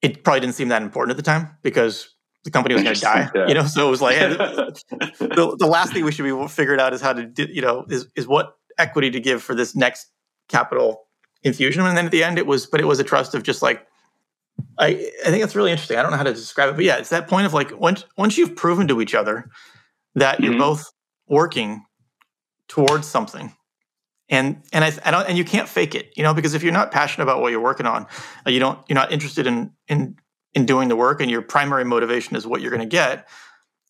[0.02, 2.10] it probably didn't seem that important at the time because
[2.44, 3.30] the company was going to die.
[3.36, 3.48] Yeah.
[3.48, 4.28] You know, so it was like hey,
[5.20, 7.86] the, the last thing we should be figured out is how to do, you know
[7.90, 10.08] is is what equity to give for this next
[10.50, 11.08] capital
[11.44, 13.62] infusion and then at the end it was but it was a trust of just
[13.62, 13.86] like
[14.80, 14.88] i
[15.26, 17.10] i think that's really interesting i don't know how to describe it but yeah it's
[17.10, 19.50] that point of like once once you've proven to each other
[20.16, 20.58] that you're Mhm.
[20.60, 20.92] both
[21.28, 21.84] working
[22.68, 23.54] towards something
[24.30, 26.74] and and I, I don't and you can't fake it you know because if you're
[26.74, 28.06] not passionate about what you're working on
[28.46, 30.18] uh, you don't you're not interested in in
[30.54, 33.28] in doing the work and your primary motivation is what you're going to get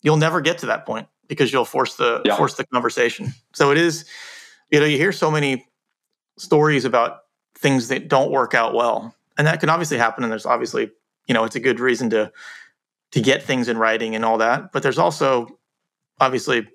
[0.03, 2.35] you'll never get to that point because you'll force the Yeah.
[2.35, 4.05] force the conversation so it is
[4.71, 5.65] you know you hear so many
[6.37, 7.21] stories about
[7.57, 10.89] things that don't work out well and that can obviously happen and there's obviously
[11.27, 12.31] you know it's a good reason to
[13.11, 15.47] to get things in writing and all that but there's also
[16.19, 16.67] obviously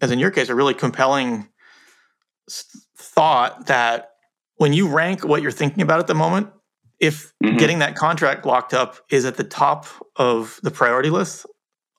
[0.00, 1.48] as in your case a really compelling
[2.96, 4.10] thought that
[4.56, 6.48] when you rank what you're thinking about at the moment
[6.98, 7.58] if Mhm.
[7.58, 11.46] getting that contract locked up is at the top of the priority list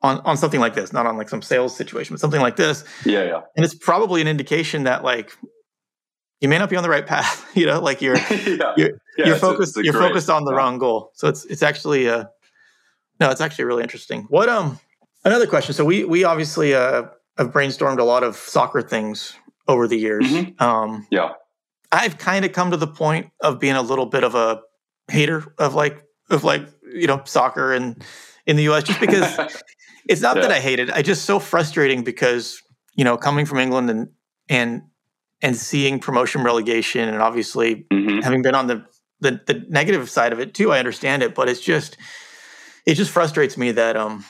[0.04, 2.84] on, on something like this not on like some sales situation but something like this
[3.06, 5.32] yeah, yeah, and it's probably an indication that like
[6.42, 8.74] you may not be on the right path you know like you're yeah.
[8.78, 10.58] You're- Yeah, you're focused a you're great- focused on the yeah.
[10.58, 12.26] wrong goal so it's it's actually uh
[13.20, 14.80] no it's actually really interesting what um
[15.26, 17.04] another question so we we obviously uh
[17.38, 19.34] have brainstormed a lot of soccer things
[19.68, 20.60] over the years Mhm.
[20.62, 21.34] um Yeah.
[21.92, 24.62] i've kind of come to the point of being a little bit of a
[25.10, 28.04] hater of like of like you know soccer and
[28.48, 29.38] in the us just because
[30.10, 30.90] it's not that I hate it.
[30.90, 32.60] I just so frustrating because
[32.96, 34.10] you know coming from England and
[34.50, 34.82] and
[35.42, 38.24] and seeing promotion relegation and obviously Mhm.
[38.24, 38.86] having been on the,
[39.20, 40.72] the the negative side of it too.
[40.72, 41.98] I understand it, but it's just
[42.86, 44.26] it just frustrates me that um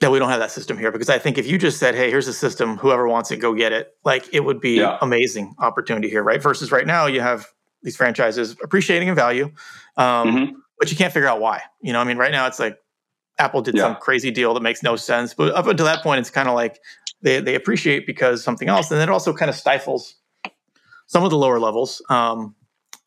[0.00, 2.10] that we don't have that system here because I think if you just said, "Hey,
[2.10, 2.76] here's a system.
[2.78, 4.98] Whoever wants it, go get it," like it would be Yeah.
[5.02, 6.42] amazing opportunity here, right?
[6.42, 7.46] Versus right now, you have
[7.82, 9.50] these franchises appreciating in value,
[9.96, 10.52] um, Mhm.
[10.78, 11.62] but you can't figure out why.
[11.82, 12.78] You know, I mean, right now it's like
[13.38, 16.30] Apple did some crazy deal that makes no sense, but up until that point, it's
[16.30, 16.78] kind of like
[17.22, 20.14] they they appreciate because something else, and then it also kind of stifles
[21.10, 22.00] some of the lower levels.
[22.08, 22.54] Um,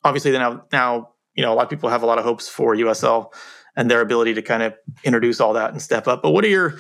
[0.04, 2.76] obviously, now now you know a lot of people have a lot of hopes for
[2.76, 3.34] USL
[3.78, 4.74] and their ability to kind of
[5.06, 6.22] introduce all that and step up.
[6.22, 6.76] But what are your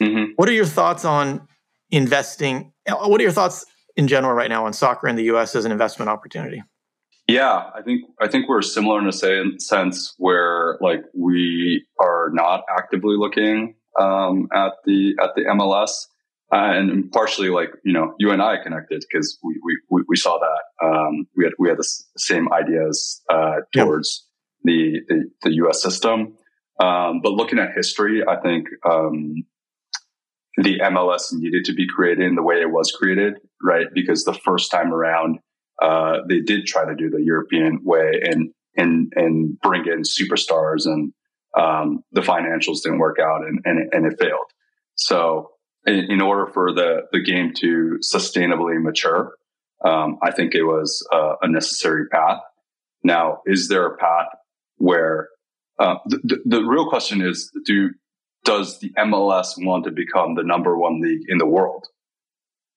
[0.00, 0.32] Mhm.
[0.36, 1.46] what are your thoughts on
[1.90, 2.72] investing?
[2.88, 5.72] What are your thoughts in general right now on soccer in the US as an
[5.72, 6.62] investment opportunity?
[7.28, 9.12] Yeah, I think I think we're similar in a
[9.60, 16.06] sense where like we are not actively looking um, at the at the MLS,
[16.52, 19.58] uh, and partially like you know you and I connected because we,
[19.90, 23.86] we we saw that um, we had we had the same ideas uh, Yep.
[23.86, 24.26] towards
[24.64, 25.82] the, the the U.S.
[25.82, 26.34] system,
[26.80, 29.44] um, but looking at history, I think um,
[30.58, 33.86] the MLS needed to be created in the way it was created, right?
[33.94, 35.38] Because the first time around
[35.80, 40.84] uh, they did try to do the European way and and and bring in superstars,
[40.86, 41.12] and
[41.58, 44.50] um, the financials didn't work out, and and, it- and it failed.
[44.96, 45.51] So,
[45.86, 49.34] in, in order for the the game to sustainably mature,
[49.84, 52.40] um, I think it was uh, a necessary path.
[53.04, 54.28] Now, is there a path
[54.76, 55.28] where
[55.78, 57.90] uh, the, the real question is do
[58.44, 61.86] does the MLS want to become the number one league in the world?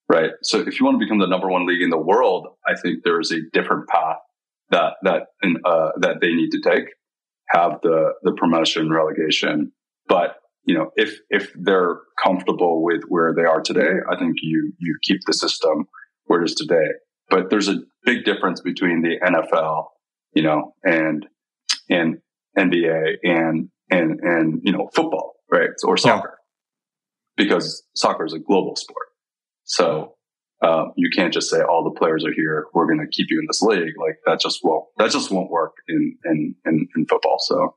[0.08, 0.32] right?
[0.44, 3.04] So if you want to become the number one league in the world, I think
[3.04, 4.18] there is a different path
[4.70, 5.28] that that
[5.66, 6.86] uh, that they need to take.
[7.50, 9.72] Have the the promotion relegation,
[10.08, 14.74] but you know if if they're comfortable with where they are today, I think you
[14.80, 15.86] you keep the system
[16.26, 16.88] where it is today.
[17.30, 19.86] But there's a big difference between the NFL,
[20.34, 21.26] you know, and
[21.90, 22.18] and
[22.58, 26.38] NBA and and and you know football, right, or soccer,
[27.38, 27.44] yeah.
[27.44, 29.08] because soccer is a global sport.
[29.64, 30.16] So
[30.62, 32.66] um, you can't just say all the players are here.
[32.74, 33.94] We're going to keep you in this league.
[34.00, 37.38] Like that just won't that just won't work in in in, in football.
[37.40, 37.76] So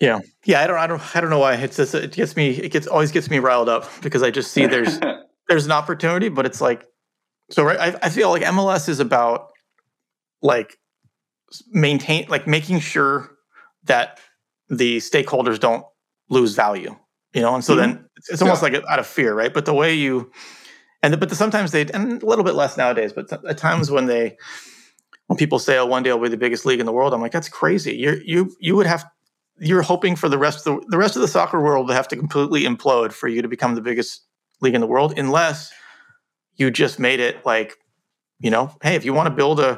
[0.00, 0.62] yeah, yeah.
[0.62, 2.86] I don't I don't I don't know why it's just it gets me it gets
[2.86, 4.98] always gets me riled up because I just see there's
[5.48, 6.86] there's an opportunity, but it's like
[7.50, 7.78] so right.
[7.78, 9.50] I, I feel like MLS is about
[10.42, 10.76] like
[11.70, 13.30] maintain like making sure
[13.84, 14.20] that
[14.68, 15.84] the stakeholders don't
[16.28, 16.94] lose value
[17.34, 17.92] you know and so mm-hmm.
[17.92, 18.68] then it's almost yeah.
[18.68, 20.30] like out of fear right but the way you
[21.02, 23.90] and the, but the, sometimes they and a little bit less nowadays but at times
[23.90, 24.36] when they
[25.26, 27.20] when people say oh one day i'll be the biggest league in the world i'm
[27.20, 29.04] like that's crazy you you you would have
[29.60, 32.08] you're hoping for the rest of the, the rest of the soccer world to have
[32.08, 34.22] to completely implode for you to become the biggest
[34.60, 35.70] league in the world unless
[36.56, 37.76] you just made it like
[38.40, 39.74] you know hey if you want to build a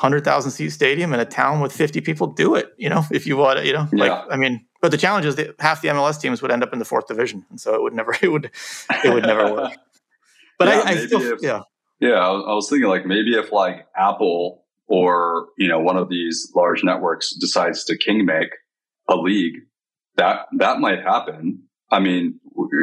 [0.00, 3.36] 100000 seat stadium in a town with 50 people do it you know if you
[3.36, 4.04] want to you know yeah.
[4.04, 6.72] like i mean but the challenge is that half the mls teams would end up
[6.72, 8.50] in the fourth division and so it would never it would
[9.04, 9.72] it would never work
[10.58, 11.62] but yeah, I, I still if, yeah
[12.00, 15.96] yeah I was, I was thinking like maybe if like apple or you know one
[15.96, 18.50] of these large networks decides to king make
[19.12, 19.56] a league
[20.16, 22.40] that that might happen i mean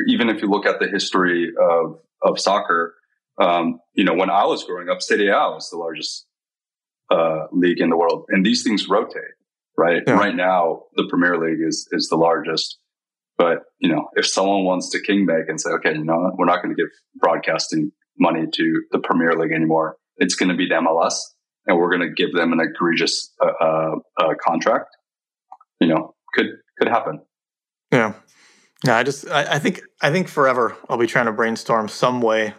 [0.08, 2.96] even if you look at the history of of soccer
[3.40, 6.26] um, you know when i was growing up Serie A was the largest
[7.12, 9.36] uh, league in the world and these things rotate
[9.78, 10.14] right yeah.
[10.14, 12.78] right now the premier league is is the largest
[13.40, 16.46] but you know, if someone wants to king make and say, okay, you know, we're
[16.46, 20.68] not going to give broadcasting money to the Premier League anymore, it's going to be
[20.68, 21.16] the MLS,
[21.66, 24.90] and we're going to give them an egregious uh, uh, uh, contract.
[25.80, 27.22] You know, could could happen.
[27.92, 28.14] Yeah.
[28.86, 32.22] Yeah, I just I, I, think I think forever I'll be trying to brainstorm some
[32.22, 32.54] way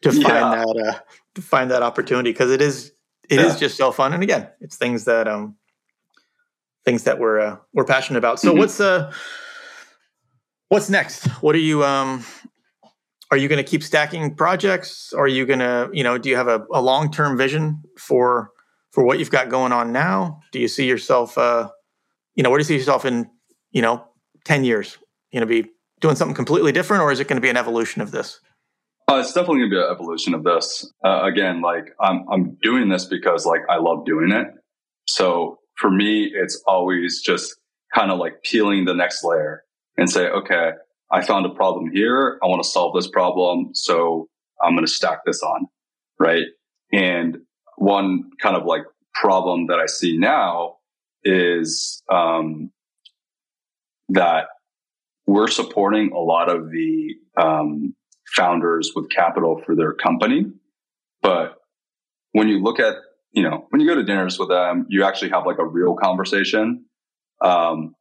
[0.00, 0.64] to find yeah.
[0.64, 0.98] that uh,
[1.34, 2.92] to find that opportunity because it is
[3.28, 3.46] it yeah.
[3.46, 5.56] is just so fun and again it's things that um
[6.88, 8.40] things that we're uh, we're passionate about.
[8.40, 8.60] So mm-hmm.
[8.60, 9.12] what's uh
[10.68, 11.26] what's next?
[11.42, 12.24] What are you um
[13.30, 15.12] are you going to keep stacking projects?
[15.12, 18.52] Are you going to, you know, do you have a, a long-term vision for
[18.90, 20.40] for what you've got going on now?
[20.50, 21.68] Do you see yourself uh
[22.38, 23.28] you know, where do you see yourself in,
[23.72, 24.04] you know,
[24.44, 24.96] 10 years?
[25.32, 25.66] You know, be
[26.00, 28.38] doing something completely different or is it going to be an evolution of this?
[29.10, 30.88] Uh, it's definitely going to be an evolution of this.
[31.04, 34.46] Uh, again, like I'm, I'm doing this because like I love doing it.
[35.08, 37.56] So for me, it's always just
[37.92, 39.64] kind of like peeling the next layer
[39.96, 40.72] and say, okay,
[41.10, 42.38] I found a problem here.
[42.40, 43.70] I want to solve this problem.
[43.74, 44.28] So
[44.62, 45.66] I'm going to stack this on.
[46.20, 46.44] Right.
[46.92, 47.38] And
[47.78, 48.82] one kind of like
[49.14, 50.77] problem that I see now
[51.28, 52.70] is, um,
[54.10, 54.46] that
[55.26, 57.94] we're supporting a lot of the, um,
[58.34, 60.46] founders with capital for their company.
[61.22, 61.54] But
[62.32, 62.96] when you look at,
[63.32, 65.94] you know, when you go to dinners with them, you actually have like a real
[65.94, 66.84] conversation.
[67.42, 67.94] Um,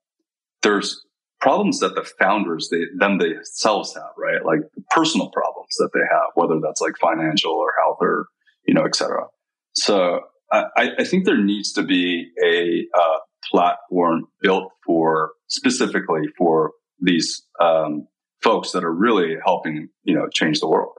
[0.63, 1.05] there's
[1.39, 4.43] problems that the founders they them themselves have, right?
[4.43, 4.61] Like
[4.91, 8.27] personal problems that they have, whether that's like financial or health or
[8.65, 9.27] you know, etc.
[9.73, 13.17] So I, I, think there needs to be a uh,
[13.49, 18.07] platform built for specifically for these um,
[18.41, 20.93] folks that are really helping you know change the world,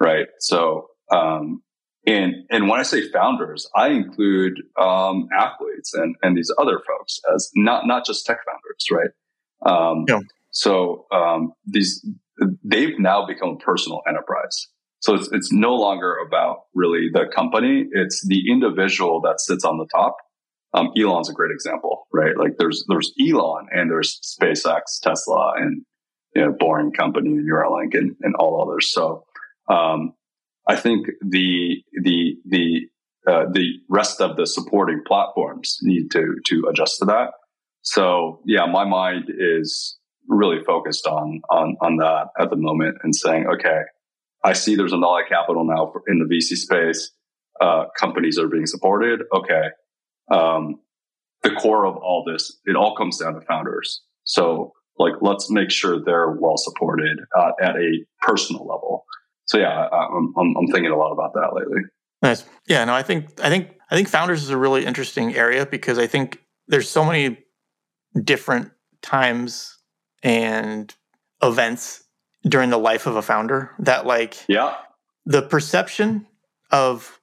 [0.00, 0.26] right?
[0.38, 1.62] So um,
[2.06, 7.20] and and when I say founders, I include um, athletes and and these other folks
[7.34, 9.70] as not not just tech founders, right?
[9.72, 10.20] Um, yeah.
[10.50, 12.06] So um, these
[12.62, 14.68] they've now become a personal enterprise.
[15.04, 19.76] So it's, it's no longer about really the company; it's the individual that sits on
[19.76, 20.16] the top.
[20.72, 22.34] Um, Elon's a great example, right?
[22.38, 25.82] Like there's there's Elon and there's SpaceX, Tesla, and
[26.34, 28.90] you know, Boring Company and Neuralink and, and all others.
[28.92, 29.26] So
[29.68, 30.14] um,
[30.66, 32.80] I think the the the
[33.30, 37.32] uh, the rest of the supporting platforms need to to adjust to that.
[37.82, 43.14] So yeah, my mind is really focused on on on that at the moment and
[43.14, 43.82] saying, okay,
[44.44, 47.10] I see there's a lot of capital now in the VC space.
[47.60, 49.22] Uh, companies are being supported.
[49.34, 49.68] Okay,
[50.30, 50.80] um,
[51.42, 54.02] the core of all this, it all comes down to founders.
[54.24, 59.04] So like, let's make sure they're well supported uh, at a personal level.
[59.46, 61.82] So yeah, I, I'm, I'm I'm thinking a lot about that lately.
[62.22, 62.44] Nice.
[62.66, 62.84] Yeah.
[62.84, 66.06] No, I think I think I think founders is a really interesting area because I
[66.06, 67.38] think there's so many
[68.22, 68.70] different
[69.02, 69.76] times
[70.22, 70.94] and
[71.42, 72.03] events
[72.48, 74.74] during the life of a founder that like yeah
[75.26, 76.26] the perception
[76.70, 77.20] of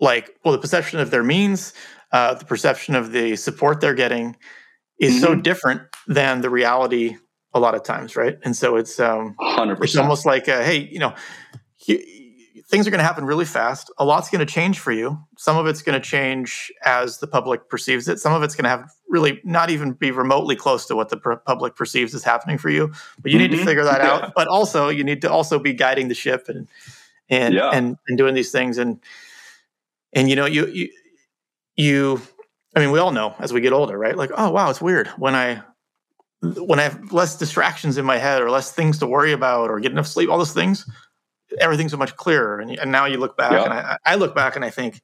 [0.00, 1.72] like well the perception of their means
[2.12, 4.36] uh, the perception of the support they're getting
[4.98, 5.22] is mm-hmm.
[5.22, 7.16] so different than the reality
[7.54, 9.82] a lot of times right and so it's um 100%.
[9.82, 11.14] it's almost like uh, hey you know
[12.70, 13.90] things are going to happen really fast.
[13.98, 15.18] A lot's going to change for you.
[15.36, 18.20] Some of it's going to change as the public perceives it.
[18.20, 21.16] Some of it's going to have really not even be remotely close to what the
[21.16, 22.92] pr- public perceives is happening for you.
[23.20, 23.42] But you mm-hmm.
[23.42, 23.66] need to mm-hmm.
[23.66, 24.32] figure that out.
[24.36, 26.68] But also, you need to also be guiding the ship and
[27.28, 27.70] and yeah.
[27.70, 28.78] and and doing these things.
[28.78, 29.00] And
[30.12, 30.88] and you know, you you
[31.76, 32.22] you.
[32.76, 34.16] I mean, we all know as we get older, right?
[34.16, 35.60] Like, oh wow, it's weird when I
[36.40, 39.80] when I have less distractions in my head or less things to worry about or
[39.80, 40.88] get enough sleep, all those things
[41.58, 42.60] everything's so much clearer.
[42.60, 45.00] And, and now you look back, and I, I, look back and I think,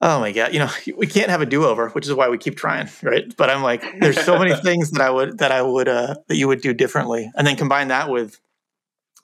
[0.00, 2.38] oh my god, you know, we can't have a do over, which is why we
[2.38, 3.34] keep trying, right?
[3.36, 6.36] But I'm like, there's so many things that I would that I would uh, that
[6.36, 8.40] you would do differently, and then combine that with,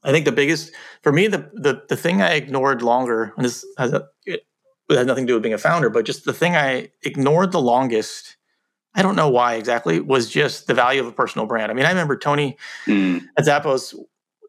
[0.02, 0.72] I think the biggest
[1.02, 4.44] for me, the the the thing I ignored longer, and this has a, it
[4.88, 7.60] has nothing to do with being a founder, but just the thing I ignored the
[7.60, 8.36] longest.
[8.92, 11.70] I don't know why exactly was just the value of a personal brand.
[11.70, 12.56] I mean, I remember Tony
[12.86, 13.22] mm.
[13.38, 13.94] at Zappos.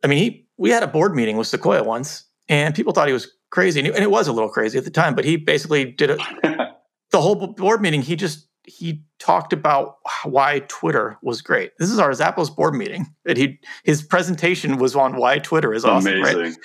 [0.04, 3.14] I mean, he we had a board meeting with Sequoia once, and people thought he
[3.14, 5.16] was crazy, and it was a little crazy at the time.
[5.16, 6.22] But he basically did it.
[7.12, 8.04] the whole board meeting.
[8.04, 11.72] He just he talked about why Twitter was great.
[11.80, 15.84] This is our Zappos board meeting, and he his presentation was on why Twitter is
[15.84, 16.42] awesome, Amazing.
[16.44, 16.56] right?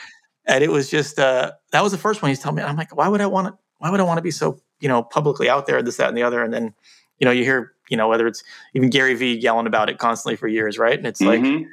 [0.45, 2.63] And it was just uh, that was the first one he's telling me.
[2.63, 3.59] I'm like, why would I want to?
[3.79, 6.19] Why would I want to be so you know publicly out there, this, that, and
[6.19, 6.45] the other?
[6.45, 6.75] And then
[7.19, 8.45] you know you hear you know whether it's
[8.75, 10.99] even Gary Vee yelling about it constantly for years, right?
[10.99, 11.55] And it's mm-hmm.
[11.57, 11.67] like,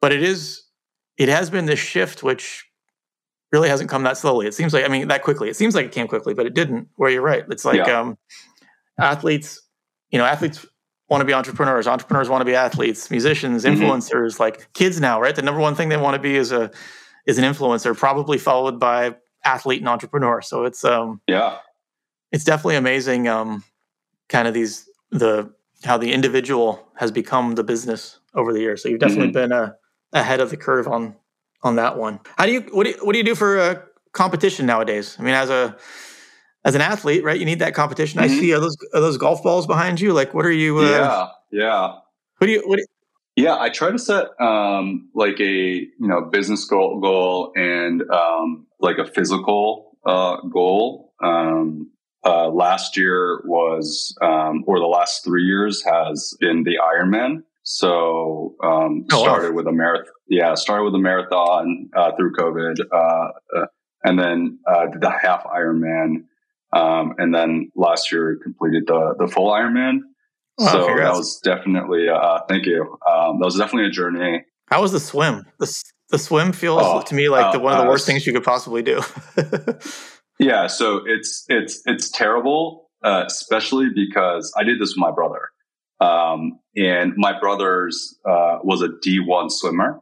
[0.00, 0.62] but it is
[1.18, 2.64] it has been this shift, which
[3.52, 4.46] really hasn't come that slowly.
[4.46, 5.48] It seems like, I mean, that quickly.
[5.48, 6.88] It seems like it came quickly, but it didn't.
[6.96, 7.44] Where you're right.
[7.50, 8.00] It's like yeah.
[8.00, 8.18] um,
[8.98, 9.60] athletes,
[10.10, 10.64] you know, athletes
[11.08, 11.86] want to be entrepreneurs.
[11.86, 13.10] Entrepreneurs want to be athletes.
[13.10, 13.80] Musicians, mm-hmm.
[13.80, 14.42] influencers, mm-hmm.
[14.42, 15.36] like kids now, right?
[15.36, 16.70] The number one thing they want to be is a
[17.26, 20.40] is an influencer, probably followed by athlete and entrepreneur.
[20.40, 21.58] So it's um, yeah,
[22.32, 23.28] it's definitely amazing.
[23.28, 23.62] Um,
[24.28, 25.52] kind of these the
[25.84, 28.82] how the individual has become the business over the years.
[28.82, 29.50] So you've definitely mm-hmm.
[29.50, 29.76] been a
[30.12, 31.16] ahead of the curve on
[31.62, 32.20] on that one.
[32.36, 33.82] How do you what do you, what do you do for uh,
[34.12, 35.16] competition nowadays?
[35.18, 35.76] I mean, as a
[36.64, 37.38] as an athlete, right?
[37.38, 38.20] You need that competition.
[38.20, 38.34] Mm-hmm.
[38.34, 40.12] I see are those are those golf balls behind you.
[40.12, 40.78] Like, what are you?
[40.78, 41.98] Uh, yeah, yeah.
[42.38, 42.62] What do you?
[42.66, 42.76] What?
[42.76, 42.86] Do you,
[43.44, 48.66] yeah, I try to set um, like a you know business goal, goal and um,
[48.80, 51.14] like a physical uh, goal.
[51.22, 51.90] Um,
[52.24, 57.42] uh, last year was, um, or the last three years has been the Ironman.
[57.64, 59.56] So um, oh, started wow.
[59.56, 60.12] with a marathon.
[60.28, 63.66] Yeah, started with a marathon uh, through COVID, uh, uh,
[64.02, 66.24] and then uh, did the half Ironman,
[66.72, 69.98] um, and then last year completed the the full Ironman.
[70.58, 71.10] Oh, so congrats.
[71.10, 72.98] that was definitely uh, thank you.
[73.08, 74.44] Um, that was definitely a journey.
[74.66, 75.46] How was the swim?
[75.60, 78.32] The the swim feels oh, to me like the, one of the worst things you
[78.32, 79.02] could possibly do.
[80.40, 85.50] yeah, so it's it's it's terrible, especially because I did this with my brother.
[86.02, 90.00] Um, and my brother's uh, was a D1 swimmer.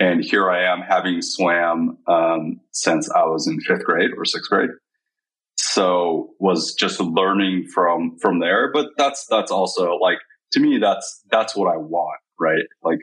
[0.00, 4.50] And here I am having swam um, since I was in fifth grade or sixth
[4.50, 4.70] grade.
[5.56, 8.72] So was just learning from from there.
[8.72, 10.18] But that's that's also like
[10.52, 12.64] to me that's that's what I want, right?
[12.82, 13.00] Like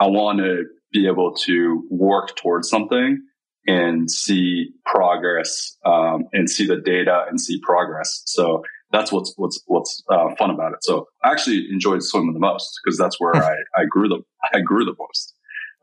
[0.00, 3.22] I want to be able to work towards something
[3.66, 8.22] and see progress um, and see the data and see progress.
[8.26, 8.62] So
[8.94, 10.78] that's what's what's what's uh, fun about it.
[10.82, 14.20] So I actually enjoyed swimming the most because that's where I, I grew the
[14.52, 15.34] I grew the most.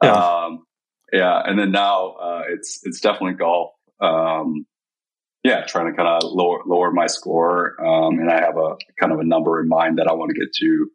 [0.01, 0.64] Yeah, um,
[1.12, 1.41] yeah.
[1.45, 3.72] And then now uh, it's it's definitely golf.
[3.99, 4.66] Um,
[5.43, 9.12] yeah, trying to kind of lower lower my score, um, and I have a kind
[9.12, 10.89] of a number in mind that I want to get to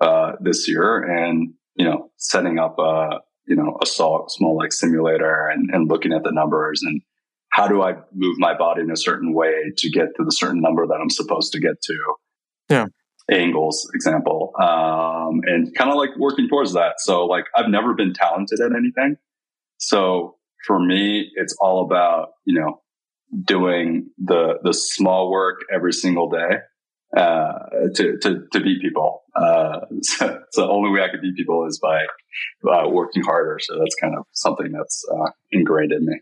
[0.00, 4.72] uh, this year, and you know, setting up a you know a small, small like
[4.72, 7.02] simulator and, and looking at the numbers and
[7.50, 10.60] how do I move my body in a certain way to get to the certain
[10.60, 12.14] number that I'm supposed to get to?
[12.68, 12.86] Yeah.
[13.30, 16.94] Angles, example, um, and kind of like working towards that.
[16.98, 19.16] So, like, I've never been talented at anything.
[19.76, 20.36] So,
[20.66, 22.80] for me, it's all about, you know,
[23.44, 26.58] doing the, the small work every single day
[27.16, 27.52] uh,
[27.94, 29.22] to, to, to beat people.
[29.34, 32.04] Uh, so, so, the only way I could beat people is by
[32.70, 33.58] uh, working harder.
[33.60, 36.20] So that's kind of something that's uh, ingrained in me.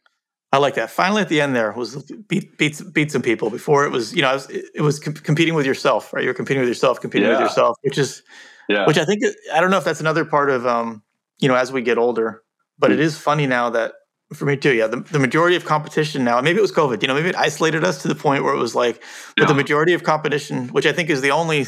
[0.56, 0.90] I like that.
[0.90, 3.50] Finally, at the end, there was beat beat beat some people.
[3.50, 6.24] Before it was, you know, it was, it was competing with yourself, right?
[6.24, 7.34] You're competing with yourself, competing yeah.
[7.34, 8.22] with yourself, which is,
[8.66, 8.86] yeah.
[8.86, 11.02] which I think I don't know if that's another part of, um,
[11.40, 12.42] you know, as we get older.
[12.78, 13.00] But mm-hmm.
[13.00, 13.92] it is funny now that
[14.32, 16.40] for me too, yeah, the, the majority of competition now.
[16.40, 17.02] Maybe it was COVID.
[17.02, 19.02] You know, maybe it isolated us to the point where it was like,
[19.36, 19.48] but yeah.
[19.48, 21.66] the majority of competition, which I think is the only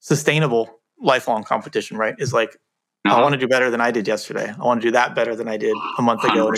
[0.00, 2.14] sustainable lifelong competition, right?
[2.18, 2.56] Is like
[3.04, 3.16] uh-huh.
[3.16, 4.50] I want to do better than I did yesterday.
[4.58, 6.50] I want to do that better than I did a month ago.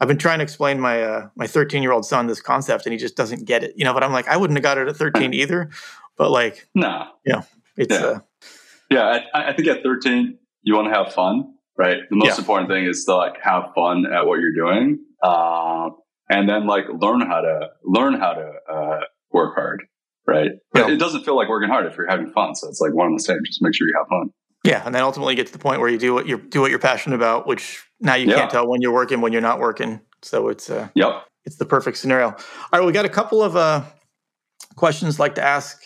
[0.00, 2.92] I've been trying to explain my uh, my 13 year old son this concept, and
[2.92, 3.74] he just doesn't get it.
[3.76, 5.70] You know, but I'm like, I wouldn't have got it at 13 either.
[6.16, 7.44] But like, no, you know,
[7.76, 8.18] it's yeah, uh,
[8.90, 11.98] yeah I, I, think at 13 you want to have fun, right?
[12.10, 12.38] The most yeah.
[12.38, 14.98] important thing is to like have fun at what you're doing.
[15.22, 15.90] uh,
[16.30, 19.00] and then like learn how to learn how to uh,
[19.32, 19.84] work hard,
[20.26, 20.50] right?
[20.72, 20.94] But Yeah.
[20.94, 22.54] it doesn't feel like working hard if you're having fun.
[22.54, 23.38] So it's like one and the same.
[23.46, 24.30] Just make sure you have fun.
[24.64, 26.70] Yeah, and then ultimately get to the point where you do what you do what
[26.70, 28.36] you're passionate about, which now you Yeah.
[28.36, 30.00] can't tell when you're working when you're not working.
[30.22, 31.24] So it's uh, Yep.
[31.44, 32.28] it's the perfect scenario.
[32.72, 33.82] All right, we got a couple of uh,
[34.76, 35.82] questions like to ask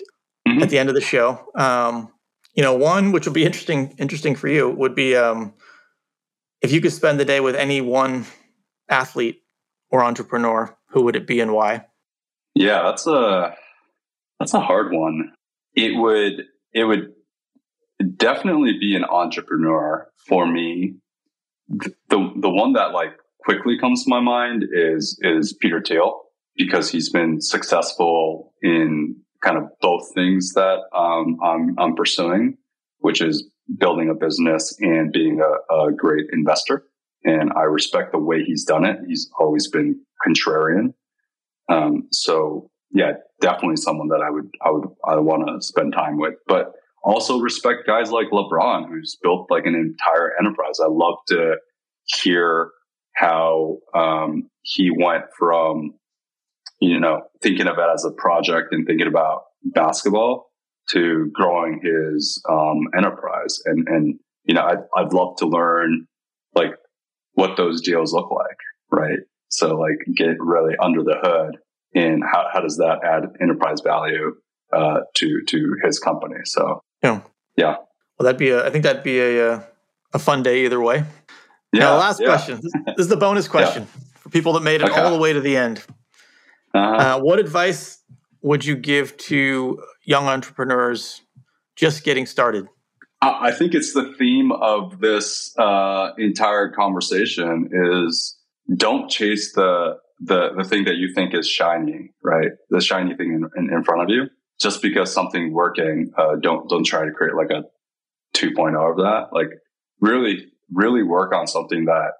[0.48, 0.62] Mhm.
[0.62, 1.46] at the end of the show.
[1.54, 2.12] Um,
[2.54, 5.54] you know, one which will be interesting interesting for you would be um,
[6.60, 8.26] if you could spend the day with any one
[8.88, 9.42] athlete
[9.90, 11.86] or entrepreneur, who would it be and why?
[12.54, 13.54] Yeah, that's a
[14.38, 15.32] that's a hard one.
[15.74, 17.12] It would it would
[18.16, 20.94] definitely be an entrepreneur for me.
[21.72, 21.94] The
[22.36, 23.12] the, one that like
[23.44, 26.22] quickly comes to my mind is is Peter Thiel
[26.56, 32.58] because he's been successful in kind of both things that um, I'm I'm pursuing,
[32.98, 33.44] which is
[33.78, 36.84] building a business and being a, a great investor.
[37.24, 38.98] And I respect the way he's done it.
[39.06, 40.94] He's always been contrarian.
[41.68, 46.18] Um, so yeah, definitely someone that I would, I would, I want to spend time
[46.18, 46.72] with, but
[47.02, 50.78] also respect guys like LeBron, who's built like an entire enterprise.
[50.80, 51.56] I love to
[52.06, 52.70] hear
[53.14, 55.94] how, um, he went from,
[56.80, 60.50] you know, thinking of it as a project and thinking about basketball
[60.90, 63.58] to growing his, um, enterprise.
[63.66, 66.06] And, and, you know, I'd, I'd love to learn
[66.54, 66.74] like
[67.34, 68.58] what those deals look like,
[68.90, 69.18] right?
[69.48, 71.56] So like get really under the hood
[71.94, 74.34] and how, how does that add enterprise value
[74.72, 76.40] uh, to to his company?
[76.44, 77.20] So Yeah.
[77.56, 77.76] Yeah.
[78.18, 79.62] Well, that'd be a, I think that'd be a uh,
[80.14, 81.04] a fun day either way.
[81.72, 81.80] yeah.
[81.80, 82.26] now, last yeah.
[82.28, 82.60] question.
[82.62, 83.86] This, this is the bonus question
[84.20, 85.00] for people that made it Okay.
[85.00, 85.84] all the way to the end.
[86.74, 87.18] Uh-huh.
[87.18, 87.98] Uh, what advice
[88.42, 91.22] would you give to young entrepreneurs
[91.76, 92.66] just getting started?
[93.20, 98.38] I I think it's the theme of this uh, entire conversation is
[98.76, 102.50] don't chase the the the thing that you think is shiny, right?
[102.70, 104.26] The shiny thing in, in, in front of you.
[104.62, 107.64] Just because something's working, uh, don't don't try to create like a
[108.36, 109.28] 2.0 of that.
[109.32, 109.48] Like
[110.00, 112.12] really, really work on something that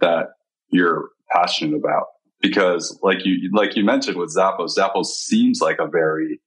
[0.00, 0.28] that
[0.70, 2.04] you're passionate about.
[2.40, 6.40] Because like you like you mentioned with Zappos, Zappos seems like a very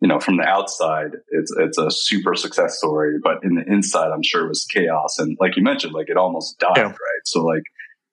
[0.00, 4.12] you know, from the outside, it's it's a super success story, but in the inside,
[4.12, 5.18] I'm sure it was chaos.
[5.18, 6.84] And like you mentioned, like it almost died, Yeah.
[6.84, 7.22] right?
[7.24, 7.64] So like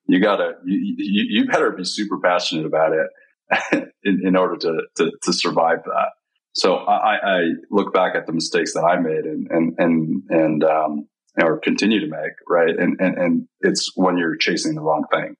[0.07, 4.81] you gotta, you, you, you better be super passionate about it in, in order to,
[4.97, 6.07] to to survive that.
[6.55, 7.39] So I, I
[7.69, 11.07] look back at the mistakes that I made and and and and um,
[11.41, 12.69] or continue to make, right?
[12.77, 15.35] And and and it's when you're chasing the wrong thing.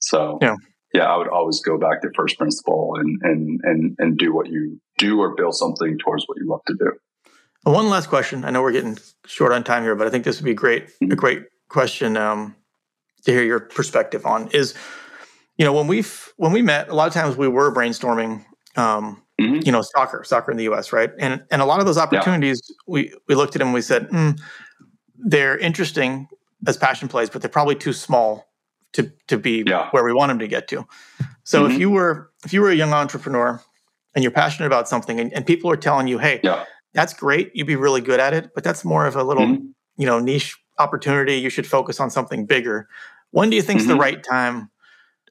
[0.00, 0.56] So Yeah.
[0.94, 4.48] yeah, I would always go back to first principle and and and and do what
[4.48, 6.92] you do or build something towards what you love to do.
[7.64, 8.44] One last question.
[8.44, 10.84] I know we're getting short on time here, but I think this would be great.
[11.02, 11.16] A Mhm.
[11.16, 12.54] great question um,
[13.24, 14.74] to hear your perspective on is,
[15.58, 16.04] you know, when we
[16.36, 18.44] when we met, a lot of times we were brainstorming,
[18.76, 19.66] um, Mhm.
[19.66, 21.10] you know, soccer, soccer in the U.S., right?
[21.18, 24.08] And and a lot of those opportunities, we we looked at them and we said,
[24.10, 24.38] mm,
[25.18, 26.28] they're interesting
[26.66, 28.46] as passion plays, but they're probably too small
[28.92, 29.88] to to be Yeah.
[29.90, 30.86] where we want them to get to.
[31.42, 31.78] So if Mhm.
[31.78, 33.60] you were if you were a young entrepreneur
[34.14, 36.64] and you're passionate about something, and, and people are telling you, hey, Yeah.
[36.92, 37.50] that's great.
[37.54, 39.72] You'd be really good at it, but that's more of a little, Mhm.
[39.96, 41.34] you know, niche opportunity.
[41.36, 42.88] You should focus on something bigger.
[43.32, 44.00] When do you think's the Mhm.
[44.00, 44.70] right time,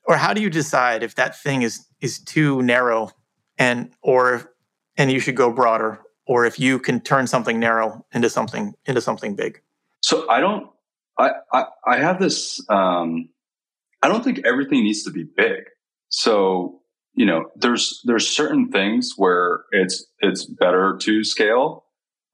[0.06, 3.10] or how do you decide if that thing is is too narrow,
[3.58, 4.54] and or
[4.98, 9.02] and you should go broader, or if you can turn something narrow into something into
[9.02, 9.62] something big?
[10.02, 10.70] So I don't.
[11.18, 12.64] I I, I have this.
[12.70, 13.30] Um,
[14.02, 15.64] I don't think everything needs to be big.
[16.10, 16.82] So
[17.16, 21.86] you know, there's there's certain things where it's it's better to scale,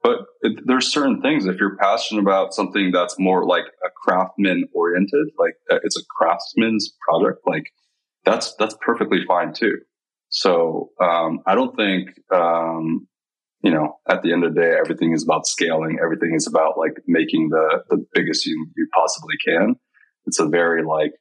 [0.01, 0.19] but
[0.65, 5.55] there's certain things if you're passionate about something that's more like a craftsman oriented, like
[5.69, 7.73] uh, it's a craftsman's project, like
[8.23, 9.77] that's that's perfectly fine too.
[10.29, 13.07] So um, I don't think um,
[13.61, 15.97] you know at the end of the day everything is about scaling.
[16.01, 19.75] Everything is about like making the the biggest you you possibly can.
[20.25, 21.13] It's a very like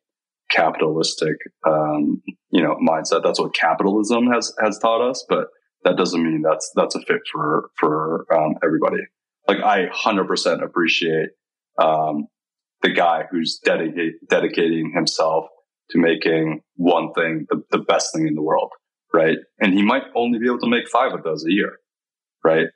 [0.51, 1.37] capitalistic
[1.67, 3.23] um, you know mindset.
[3.23, 5.49] That's what capitalism has has taught us, but
[5.85, 9.03] that doesn't mean that's that's a fit for for um, everybody.
[9.47, 11.31] Like I 100% appreciate
[11.79, 12.27] um,
[12.83, 15.47] the guy who's dedicate, dedicating himself
[15.91, 18.71] to making one thing the, the best thing in the world,
[19.13, 19.39] right?
[19.61, 21.79] And he might only be able to make five of those a year,
[22.45, 22.67] right?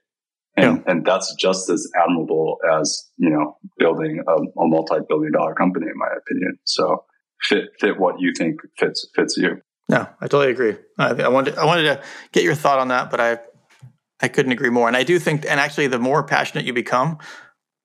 [0.56, 5.86] And and that's just as admirable as you know building a, a multi-billion dollar company,
[5.86, 6.58] in my opinion.
[6.64, 7.04] So
[7.42, 9.62] fit fit what you think fits fits you.
[9.88, 10.76] No, I totally agree.
[10.98, 12.02] I, I wanted I wanted to
[12.32, 13.38] get your thought on that, but I
[14.22, 14.88] I couldn't agree more.
[14.88, 17.18] And I do think, and actually, the more passionate you become,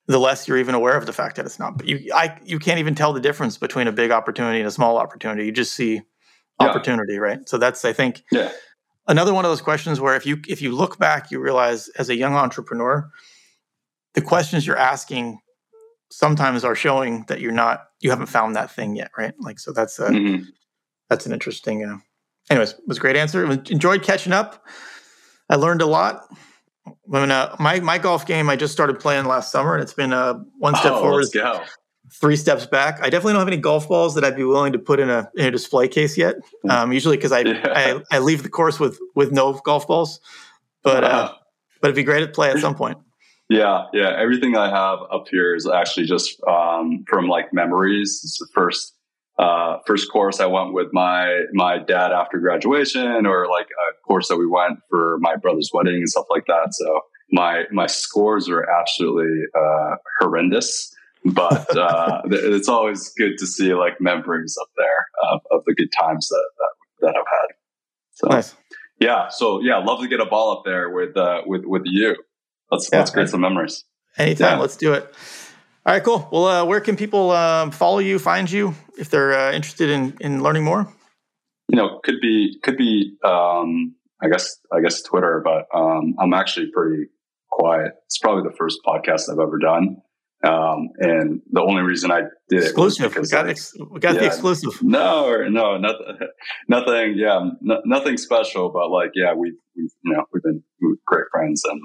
[0.06, 1.78] the less you're even aware of the fact that it's not.
[1.78, 4.72] But you, I, you can't even tell the difference between a big opportunity and a
[4.72, 5.46] small opportunity.
[5.46, 6.02] You just see
[6.60, 6.68] yeah.
[6.68, 7.48] opportunity, right?
[7.48, 8.52] So that's, I think, yeah.
[9.08, 12.10] another one of those questions where if you if you look back, you realize as
[12.10, 13.10] a young entrepreneur,
[14.14, 15.40] the questions you're asking
[16.10, 19.34] sometimes are showing that you're not, you haven't found that thing yet, right?
[19.40, 20.44] Like, so that's a, mm-hmm.
[21.10, 21.84] that's an interesting.
[21.84, 21.98] Uh,
[22.50, 23.46] anyways, was a great answer.
[23.46, 24.66] Enjoyed catching up.
[25.50, 26.28] I learned a lot
[27.04, 30.14] when uh, my my golf game I just started playing last summer, and it's been
[30.14, 31.26] uh, one step oh, forward,
[32.12, 33.00] three steps back.
[33.02, 35.30] I definitely don't have any golf balls that I'd be willing to put in a
[35.36, 36.36] in a display case yet.
[36.64, 36.70] Hmm.
[36.70, 38.02] Um, usually because I, yeah.
[38.12, 40.20] I, I leave the course with with no golf balls,
[40.84, 41.34] but uh,
[41.82, 42.98] but it'd be great to play at some point.
[43.50, 44.14] Yeah, yeah.
[44.18, 48.20] Everything I have up here is actually just um, from like memories.
[48.24, 48.94] It's the first
[49.40, 54.28] uh, first course I went with my my dad after graduation, or like a course
[54.30, 56.74] that we went for my brother's wedding and stuff like that.
[56.74, 57.02] So
[57.32, 60.94] my my scores are absolutely uh, horrendous,
[61.26, 65.92] but uh, it's always good to see like memories up there of, of the good
[65.98, 66.70] times that, that,
[67.02, 67.56] that I've had.
[68.14, 68.56] So nice.
[69.00, 72.16] yeah, so yeah, love to get a ball up there with uh, with with you.
[72.72, 73.84] Let's yeah, let's create some memories.
[74.18, 74.62] Anytime, yeah.
[74.62, 75.14] let's do it.
[75.86, 76.28] All right, cool.
[76.32, 80.18] Well, uh, where can people um, follow you, find you if they're uh, interested in
[80.20, 80.92] in learning more?
[81.70, 83.18] You know, could be could be.
[83.24, 87.06] Um, I guess I guess Twitter, but um, I'm actually pretty
[87.52, 87.94] quiet.
[88.06, 90.02] It's probably the first podcast I've ever done,
[90.44, 93.06] um, and the only reason I did exclusive.
[93.06, 93.22] it exclusive.
[93.22, 94.82] We got ex- we got yeah, the exclusive.
[94.84, 96.18] No, no, nothing,
[96.68, 97.14] nothing.
[97.18, 98.70] Yeah, nothing special.
[98.70, 100.64] But like, yeah, we we you know we've been
[101.06, 101.82] great friends and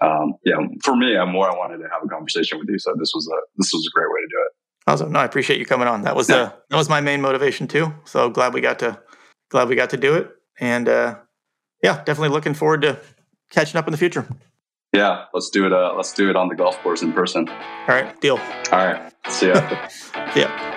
[0.00, 2.78] um, yeah, for me, I'm more I wanted to have a conversation with you.
[2.78, 4.52] So this was a this was a great way to do it.
[4.86, 5.12] Awesome.
[5.12, 6.02] No, I appreciate you coming on.
[6.02, 6.36] That was yeah.
[6.36, 7.92] uh, that was my main motivation too.
[8.04, 9.00] So glad we got to
[9.50, 10.30] glad we got to do it.
[10.58, 11.18] And uh,
[11.82, 12.98] yeah, definitely looking forward to
[13.50, 14.26] catching up in the future.
[14.94, 15.72] Yeah, let's do it.
[15.72, 17.48] Uh, let's do it on the golf course in person.
[17.48, 17.56] All
[17.88, 18.38] right, deal.
[18.70, 19.88] All right, see ya.
[20.32, 20.73] see ya.